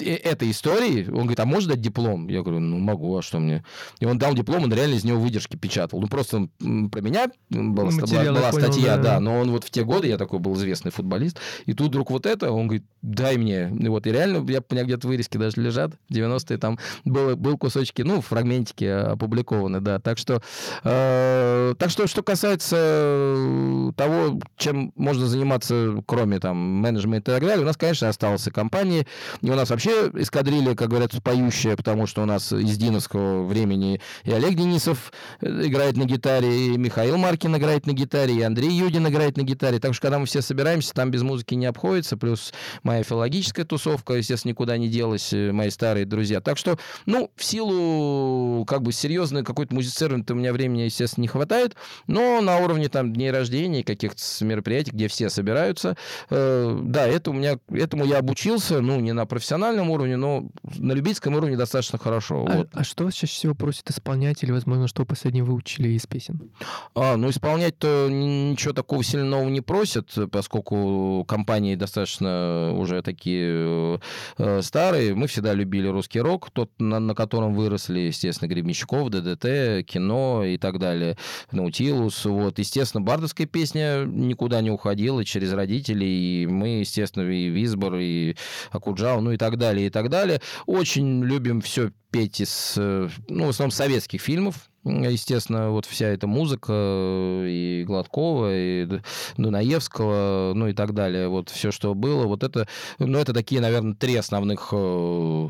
[0.00, 2.28] этой истории, он говорит, а можешь дать диплом?
[2.28, 3.64] Я говорю, ну могу, а что мне?
[3.98, 6.00] И он дал диплом, он реально из него выдержки печатал.
[6.00, 9.02] Ну просто про меня была, Материал, была понял, статья, да.
[9.02, 12.10] да, но он вот в те годы, я такой был известный футболист, и тут вдруг
[12.10, 13.70] вот это, он говорит, дай мне.
[13.78, 17.58] И вот, и реально, я, у меня где-то вырезки даже лежат, 90-е там было, был
[17.58, 19.98] кусочки, ну, фрагментики опубликованы, да.
[19.98, 20.42] Так что,
[20.84, 27.62] э, так что, что касается того, чем можно заниматься, кроме там менеджмента и так далее,
[27.62, 29.06] у нас, конечно, осталась и компания,
[29.42, 33.44] и у нас вообще вообще эскадрилья, как говорят, поющая, потому что у нас из диновского
[33.44, 38.42] времени и Олег Денисов э, играет на гитаре, и Михаил Маркин играет на гитаре, и
[38.42, 39.78] Андрей Юдин играет на гитаре.
[39.78, 42.16] Так что, когда мы все собираемся, там без музыки не обходится.
[42.16, 46.40] Плюс моя филологическая тусовка, естественно, никуда не делась, э, мои старые друзья.
[46.40, 51.28] Так что, ну, в силу как бы серьезной какой-то музицирования у меня времени, естественно, не
[51.28, 51.76] хватает,
[52.06, 55.96] но на уровне там дней рождения, каких-то мероприятий, где все собираются,
[56.30, 60.48] э, да, это у меня, этому я обучился, ну, не на профессиональном профессиональном уровне, но
[60.78, 62.46] на любительском уровне достаточно хорошо.
[62.48, 62.68] А, вот.
[62.72, 66.50] а что вас чаще всего просят исполнять или, возможно, что последнее выучили из песен?
[66.94, 74.00] А, ну, исполнять-то ничего такого сильно нового не просят, поскольку компании достаточно уже такие
[74.38, 75.14] э, старые.
[75.14, 80.58] Мы всегда любили русский рок, тот, на, на котором выросли, естественно, Гребенщиков, ДДТ, кино и
[80.58, 81.16] так далее,
[81.52, 82.24] Наутилус.
[82.24, 82.58] Вот.
[82.58, 88.36] Естественно, бардовская песня никуда не уходила через родителей, и мы, естественно, и Визбор, и
[88.70, 90.40] Акуджау, ну и так далее, и так далее.
[90.66, 94.68] Очень любим все петь из, э, ну, в основном советских фильмов.
[94.84, 99.00] Естественно, вот вся эта музыка э, и Гладкова, и
[99.36, 102.66] Дунаевского, ну и так далее, вот все, что было, вот это,
[102.98, 105.48] ну, это такие, наверное, три основных э,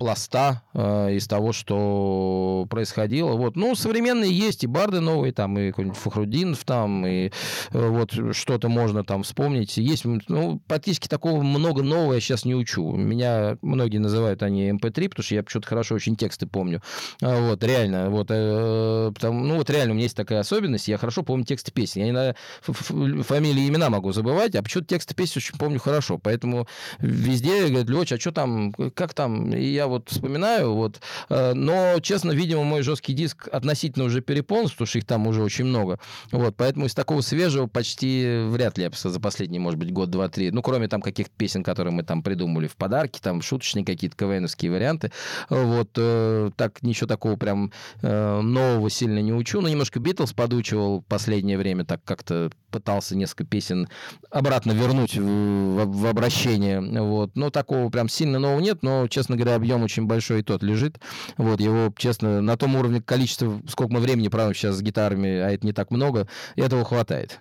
[0.00, 3.34] пласта э, из того, что происходило.
[3.34, 3.54] Вот.
[3.54, 7.30] Ну, современные есть и барды новые, там, и какой-нибудь Фахрудинов, там, и
[7.72, 9.76] э, вот что-то можно там вспомнить.
[9.76, 12.92] Есть, ну, практически такого много нового я сейчас не учу.
[12.92, 16.82] Меня многие называют они MP3, эм потому что я почему-то хорошо очень тексты помню.
[17.20, 20.96] А, вот, реально, вот, э, потому, ну, вот реально у меня есть такая особенность, я
[20.96, 22.00] хорошо помню тексты песни.
[22.00, 26.16] Я иногда фамилии и имена могу забывать, а почему-то тексты песни очень помню хорошо.
[26.16, 26.66] Поэтому
[27.00, 29.52] везде говорят, Лёч, а что там, как там?
[29.54, 31.00] И я вот вспоминаю, вот.
[31.28, 35.42] Э, но, честно, видимо, мой жесткий диск относительно уже переполнен, потому что их там уже
[35.42, 35.98] очень много.
[36.32, 40.28] Вот, поэтому из такого свежего почти вряд ли я за последний, может быть, год, два,
[40.28, 40.50] три.
[40.50, 44.70] Ну, кроме там каких-то песен, которые мы там придумали в подарки, там шуточные какие-то КВНовские
[44.70, 45.12] варианты.
[45.48, 47.72] Вот, э, так ничего такого прям
[48.02, 49.60] э, нового сильно не учу.
[49.60, 53.88] Но немножко Битлз подучивал последнее время, так как-то пытался несколько песен
[54.30, 56.80] обратно вернуть в, в, в обращение.
[56.80, 57.32] Вот.
[57.34, 60.62] Но такого прям сильно нового нет, но, честно говоря, объем объем очень большой, и тот
[60.62, 61.00] лежит.
[61.36, 65.50] Вот, его, честно, на том уровне количества, сколько мы времени правим сейчас с гитарами, а
[65.50, 67.40] это не так много, этого хватает.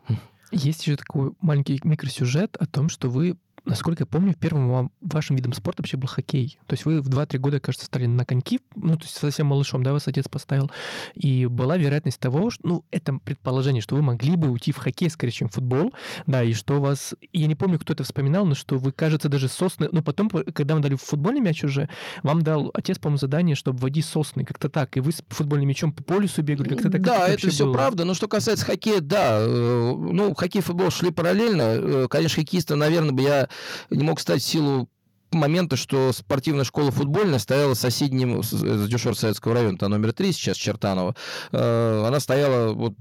[0.51, 5.53] Есть еще такой маленький микросюжет о том, что вы насколько я помню, первым вашим видом
[5.53, 6.59] спорта вообще был хоккей.
[6.67, 9.83] То есть вы в 2-3 года, кажется, стали на коньки, ну, то есть совсем малышом,
[9.83, 10.71] да, вас отец поставил.
[11.15, 15.09] И была вероятность того, что, ну, это предположение, что вы могли бы уйти в хоккей
[15.09, 15.93] скорее, чем в футбол,
[16.25, 19.47] да, и что вас, я не помню, кто это вспоминал, но что вы, кажется, даже
[19.47, 21.89] сосны, ну, потом, когда вам дали футбольный мяч уже,
[22.23, 25.91] вам дал отец, по-моему, задание, чтобы вводить сосны, как-то так, и вы с футбольным мячом
[25.91, 27.01] по полюсу бегали, как-то так.
[27.01, 27.73] Да, это все было?
[27.73, 32.41] правда, но что касается хоккея, да, э, ну, хоккей и футбол шли параллельно, э, конечно,
[32.41, 33.48] хоккеиста, наверное, бы я
[33.89, 34.89] не мог стать в силу
[35.31, 40.57] моменты, что спортивная школа футбольная стояла соседним с Дюшор Советского района, это номер три сейчас,
[40.57, 41.15] Чертанова.
[41.51, 42.93] Э, она стояла вот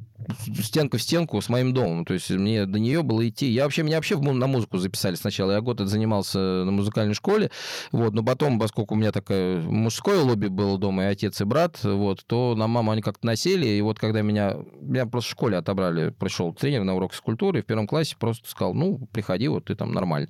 [0.60, 2.04] стенка в стенку с моим домом.
[2.04, 3.46] То есть мне до нее было идти.
[3.46, 5.52] Я вообще, меня вообще на музыку записали сначала.
[5.52, 7.50] Я год занимался на музыкальной школе.
[7.92, 11.82] Вот, но потом, поскольку у меня такое мужское лобби было дома, и отец, и брат,
[11.82, 13.66] вот, то на маму они как-то насели.
[13.66, 17.62] И вот когда меня, меня просто в школе отобрали, пришел тренер на урок физкультуры, и
[17.62, 20.28] в первом классе просто сказал, ну, приходи, вот ты там нормально.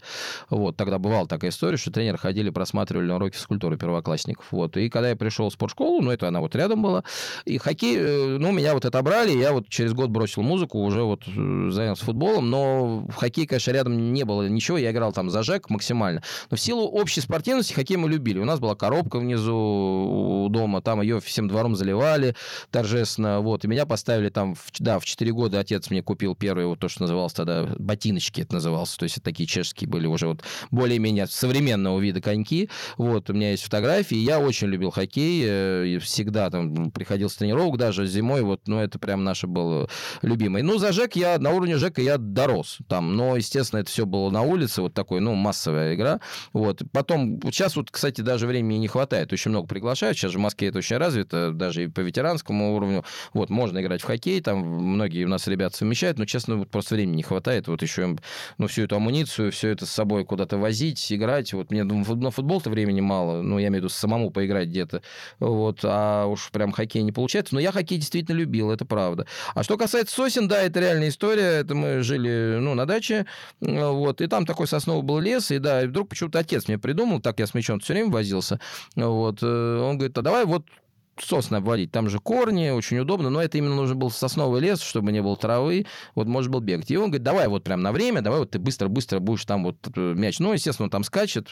[0.51, 4.47] Вот, тогда бывала такая история, что тренеры ходили, просматривали уроки физкультуры первоклассников.
[4.51, 7.05] Вот, и когда я пришел в спортшколу, ну, это она вот рядом была,
[7.45, 11.23] и хоккей, э, ну, меня вот отобрали, я вот через год бросил музыку, уже вот
[11.27, 15.43] э, занялся футболом, но в хоккей, конечно, рядом не было ничего, я играл там за
[15.43, 16.23] ЖЭК максимально.
[16.51, 18.39] Но в силу общей спортивности хоккей мы любили.
[18.39, 22.35] У нас была коробка внизу у дома, там ее всем двором заливали
[22.71, 26.67] торжественно, вот, и меня поставили там, в, да, в 4 года отец мне купил первые,
[26.67, 30.29] вот то, что называлось тогда, ботиночки это называлось, то есть это такие чешские были уже
[30.29, 31.25] вот более-менее
[31.79, 36.91] современного вида коньки, вот, у меня есть фотографии, я очень любил хоккей, э, всегда там
[36.91, 39.89] приходил с тренировок, даже зимой, вот, ну, это прям наше было
[40.23, 40.63] любимый.
[40.63, 44.31] Ну, за ЖЭК я, на уровне ЖЭКа я дорос там, но, естественно, это все было
[44.31, 46.21] на улице, вот такой, ну, массовая игра.
[46.53, 46.83] Вот.
[46.93, 50.69] Потом, сейчас вот, кстати, даже времени не хватает, очень много приглашают, сейчас же в Москве
[50.69, 55.25] это очень развито, даже и по ветеранскому уровню, вот, можно играть в хоккей, там многие
[55.25, 58.17] у нас ребята совмещают, но, честно, вот просто времени не хватает, вот еще,
[58.59, 62.31] ну, всю эту амуницию, все это с собой куда-то возить, играть, вот, мне ну, на
[62.31, 65.03] футбол-то времени мало, ну, я имею в виду самому поиграть где-то,
[65.39, 69.27] вот, а уж прям хоккей не получается, но я хоккей действительно любил, это правда.
[69.55, 71.61] А что касается сосен, да, это реальная история.
[71.61, 73.27] Это мы жили, ну, на даче,
[73.61, 77.21] вот, и там такой сосновый был лес, и да, и вдруг почему-то отец мне придумал,
[77.21, 78.61] так я с мечом все время возился,
[78.97, 80.65] вот, э, он говорит, а давай вот
[81.23, 81.93] сосны обводить.
[81.93, 85.37] Там же корни, очень удобно, но это именно нужен был сосновый лес, чтобы не было
[85.37, 86.91] травы, вот можно было бегать.
[86.91, 89.77] И он говорит, давай вот прям на время, давай вот ты быстро-быстро будешь там вот
[89.95, 90.39] э, мяч.
[90.39, 91.51] Ну, естественно, он там скачет,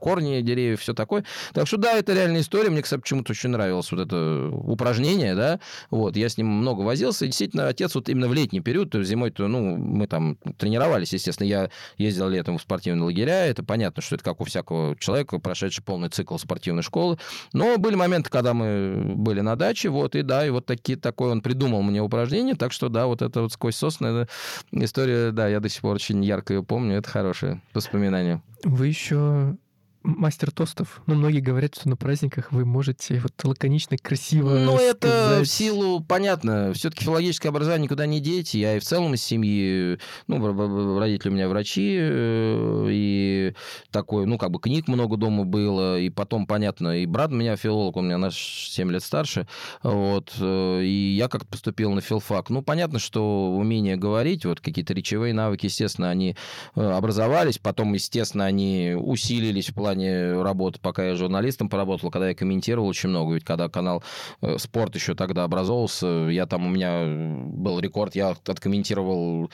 [0.00, 1.24] корни деревьев, все такое.
[1.52, 2.70] Так что да, это реальная история.
[2.70, 5.60] Мне, кстати, почему-то очень нравилось вот это упражнение, да.
[5.90, 7.24] Вот, я с ним много возился.
[7.24, 11.46] И действительно, отец вот именно в летний период, то зимой-то, ну, мы там тренировались, естественно,
[11.46, 15.84] я ездил летом в спортивные лагеря, это понятно, что это как у всякого человека, прошедший
[15.84, 17.18] полный цикл спортивной школы.
[17.52, 21.30] Но были моменты, когда мы были на даче, вот, и да, и вот такие, такое
[21.30, 24.26] он придумал мне упражнение, так что, да, вот это вот сквозь сосны
[24.72, 28.42] история, да, я до сих пор очень ярко ее помню, это хорошее воспоминание.
[28.64, 29.56] Вы еще
[30.04, 31.02] мастер тостов.
[31.06, 36.00] Ну, многие говорят, что на праздниках вы можете вот лаконично, красиво Ну, это в силу,
[36.00, 38.54] понятно, все-таки филологическое образование никуда не деть.
[38.54, 43.54] Я и в целом из семьи, ну, родители у меня врачи, э, и
[43.90, 47.56] такой, ну, как бы книг много дома было, и потом, понятно, и брат у меня
[47.56, 48.36] филолог, он у меня наш
[48.70, 49.48] 7 лет старше,
[49.82, 52.50] вот, э, и я как-то поступил на филфак.
[52.50, 56.36] Ну, понятно, что умение говорить, вот какие-то речевые навыки, естественно, они
[56.76, 62.28] э, образовались, потом, естественно, они усилились в плане плане работы, пока я журналистом поработал, когда
[62.28, 64.02] я комментировал очень много, ведь когда канал
[64.42, 69.50] э, «Спорт» еще тогда образовался, я там, у меня был рекорд, я откомментировал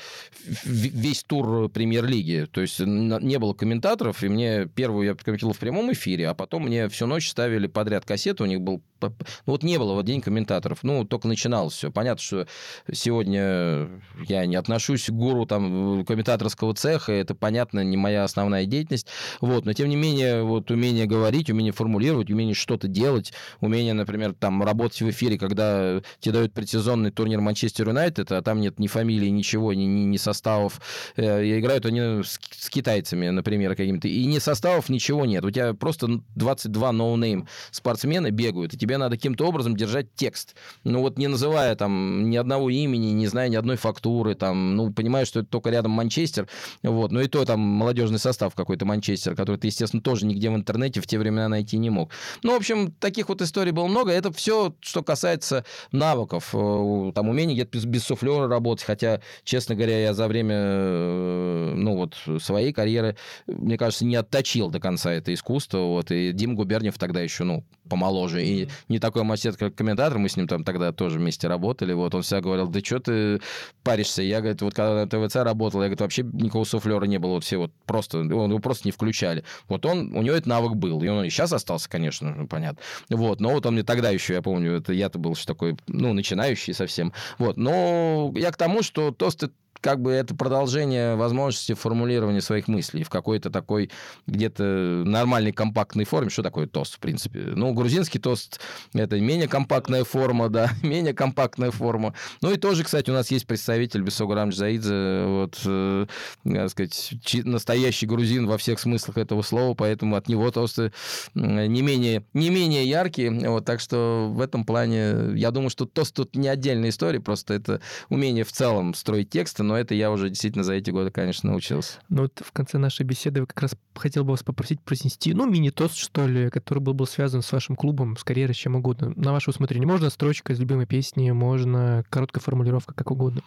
[0.64, 5.92] весь тур премьер-лиги, то есть не было комментаторов, и мне первую я комментировал в прямом
[5.92, 9.14] эфире, а потом мне всю ночь ставили подряд кассеты, у них был ну,
[9.46, 10.80] вот не было вот день комментаторов.
[10.82, 11.90] Ну, только начиналось все.
[11.90, 12.46] Понятно, что
[12.92, 13.88] сегодня
[14.26, 19.06] я не отношусь к гуру там комментаторского цеха, это, понятно, не моя основная деятельность.
[19.40, 24.34] Вот, но тем не менее, вот умение говорить, умение формулировать, умение что-то делать, умение, например,
[24.38, 28.86] там работать в эфире, когда тебе дают предсезонный турнир Манчестер Юнайтед, а там нет ни
[28.86, 30.80] фамилии, ничего, ни, ни, ни составов.
[31.16, 34.08] Э, и играют они с, с китайцами, например, какими-то.
[34.08, 35.44] И ни составов, ничего нет.
[35.44, 40.54] У тебя просто 22 no-name спортсмена бегают, и тебе надо каким-то образом держать текст.
[40.84, 44.92] Ну вот не называя там ни одного имени, не зная ни одной фактуры, там, ну,
[44.92, 46.48] понимаешь, что это только рядом Манчестер,
[46.82, 50.54] вот, ну и то там молодежный состав какой-то Манчестер, который ты, естественно, тоже нигде в
[50.54, 52.10] интернете в те времена найти не мог.
[52.42, 54.12] Ну, в общем, таких вот историй было много.
[54.12, 60.00] Это все, что касается навыков, э, там, умений где-то без, суфлера работать, хотя, честно говоря,
[60.00, 63.16] я за время, э, ну, вот, своей карьеры,
[63.46, 67.64] мне кажется, не отточил до конца это искусство, вот, и Дим Губерниев тогда еще, ну,
[67.88, 71.92] помоложе, и не такой мастер, как комментатор, мы с ним там тогда тоже вместе работали,
[71.92, 73.40] вот, он всегда говорил, да что ты
[73.82, 74.22] паришься?
[74.22, 77.44] Я, говорит, вот когда на ТВЦ работал, я, говорит, вообще никакого суфлера не было, вот
[77.44, 79.44] все вот просто, он, его просто не включали.
[79.68, 82.80] Вот он, у него этот навык был, и он и сейчас остался, конечно, ну, понятно.
[83.08, 86.12] Вот, но вот он мне тогда еще, я помню, это я-то был еще такой, ну,
[86.12, 87.12] начинающий совсем.
[87.38, 89.50] Вот, но я к тому, что тосты
[89.80, 93.90] как бы это продолжение возможности формулирования своих мыслей в какой-то такой
[94.26, 96.30] где-то нормальной компактной форме.
[96.30, 97.40] Что такое тост, в принципе?
[97.40, 98.60] Ну, грузинский тост—
[98.94, 102.14] это менее компактная форма, да, менее компактная форма.
[102.42, 106.06] Ну и тоже, кстати, у нас есть представитель Бесогу Рамж Заидзе, вот, э,
[106.44, 107.12] так сказать,
[107.44, 110.92] настоящий грузин во всех смыслах этого слова, поэтому от него тосты
[111.34, 113.30] не менее, не менее яркие.
[113.48, 117.54] Вот, так что в этом плане, я думаю, что тост тут не отдельная история, просто
[117.54, 121.48] это умение в целом строить тексты, но это я уже действительно за эти годы, конечно,
[121.48, 122.00] научился.
[122.08, 125.94] Ну вот в конце нашей беседы как раз хотел бы вас попросить произнести, ну, мини-тост,
[125.94, 129.12] что ли, который был бы связан с вашим клубом, с карьерой, с чем угодно.
[129.14, 129.86] На ваше усмотрение.
[129.86, 133.42] Можно строчка из любимой песни, можно короткая формулировка, как угодно.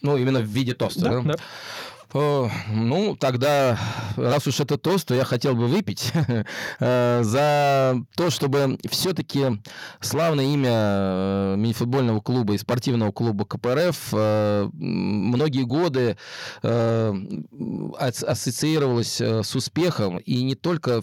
[0.00, 1.20] Ну, именно в виде тоста, да?
[1.20, 1.34] да?
[1.34, 1.36] Э,
[2.12, 3.78] ну, тогда,
[4.16, 6.10] раз уж это то я хотел бы выпить
[6.80, 9.60] э, за то, чтобы все-таки
[10.00, 14.12] славное имя э, мини-футбольного клуба и спортивного клуба КПРФ
[14.72, 16.16] многие годы
[17.98, 21.02] ассоциировалось с успехом, и не только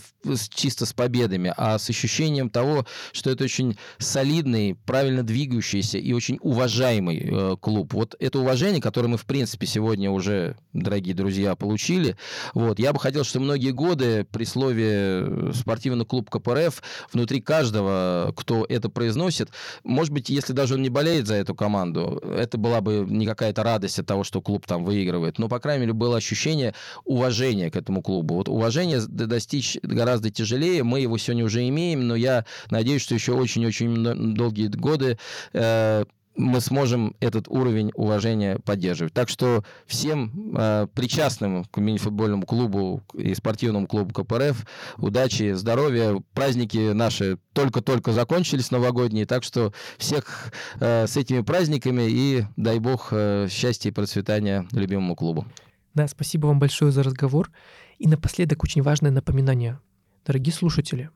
[0.49, 6.39] чисто с победами, а с ощущением того, что это очень солидный, правильно двигающийся и очень
[6.41, 7.93] уважаемый клуб.
[7.93, 12.15] Вот это уважение, которое мы, в принципе, сегодня уже, дорогие друзья, получили.
[12.53, 12.79] Вот.
[12.79, 16.81] Я бы хотел, чтобы многие годы при слове э, спортивный клуб КПРФ
[17.11, 19.49] внутри каждого, кто это произносит,
[19.83, 23.63] может быть, если даже он не болеет за эту команду, это была бы не какая-то
[23.63, 26.73] радость от того, что клуб там выигрывает, но, по крайней мере, было ощущение
[27.03, 28.35] уважения к этому клубу.
[28.35, 33.33] Вот уважение достичь гораздо тяжелее, мы его сегодня уже имеем, но я надеюсь, что еще
[33.33, 35.17] очень-очень долгие годы
[35.53, 36.05] э,
[36.35, 39.13] мы сможем этот уровень уважения поддерживать.
[39.13, 44.65] Так что всем э, причастным к мини-футбольному клубу и спортивному клубу КПРФ
[44.97, 46.21] удачи, здоровья.
[46.33, 53.09] Праздники наши только-только закончились новогодние, так что всех э, с этими праздниками и, дай бог,
[53.11, 55.45] э, счастья и процветания любимому клубу.
[55.93, 57.51] Да, спасибо вам большое за разговор.
[57.97, 59.79] И напоследок очень важное напоминание.
[60.25, 61.09] Дорогие слушатели,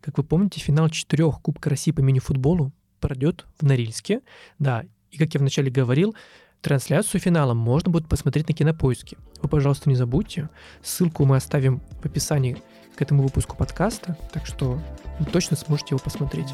[0.00, 4.20] как вы помните, финал четырех Кубка России по мини-футболу пройдет в Норильске.
[4.58, 6.14] Да, и как я вначале говорил,
[6.60, 9.16] трансляцию финала можно будет посмотреть на Кинопоиске.
[9.42, 10.48] Вы, пожалуйста, не забудьте.
[10.82, 12.56] Ссылку мы оставим в описании
[12.96, 14.80] к этому выпуску подкаста, так что
[15.18, 16.52] вы точно сможете его посмотреть.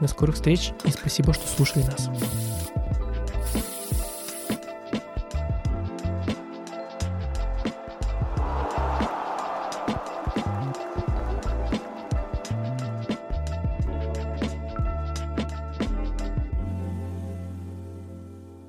[0.00, 2.10] До скорых встреч и спасибо, что слушали нас.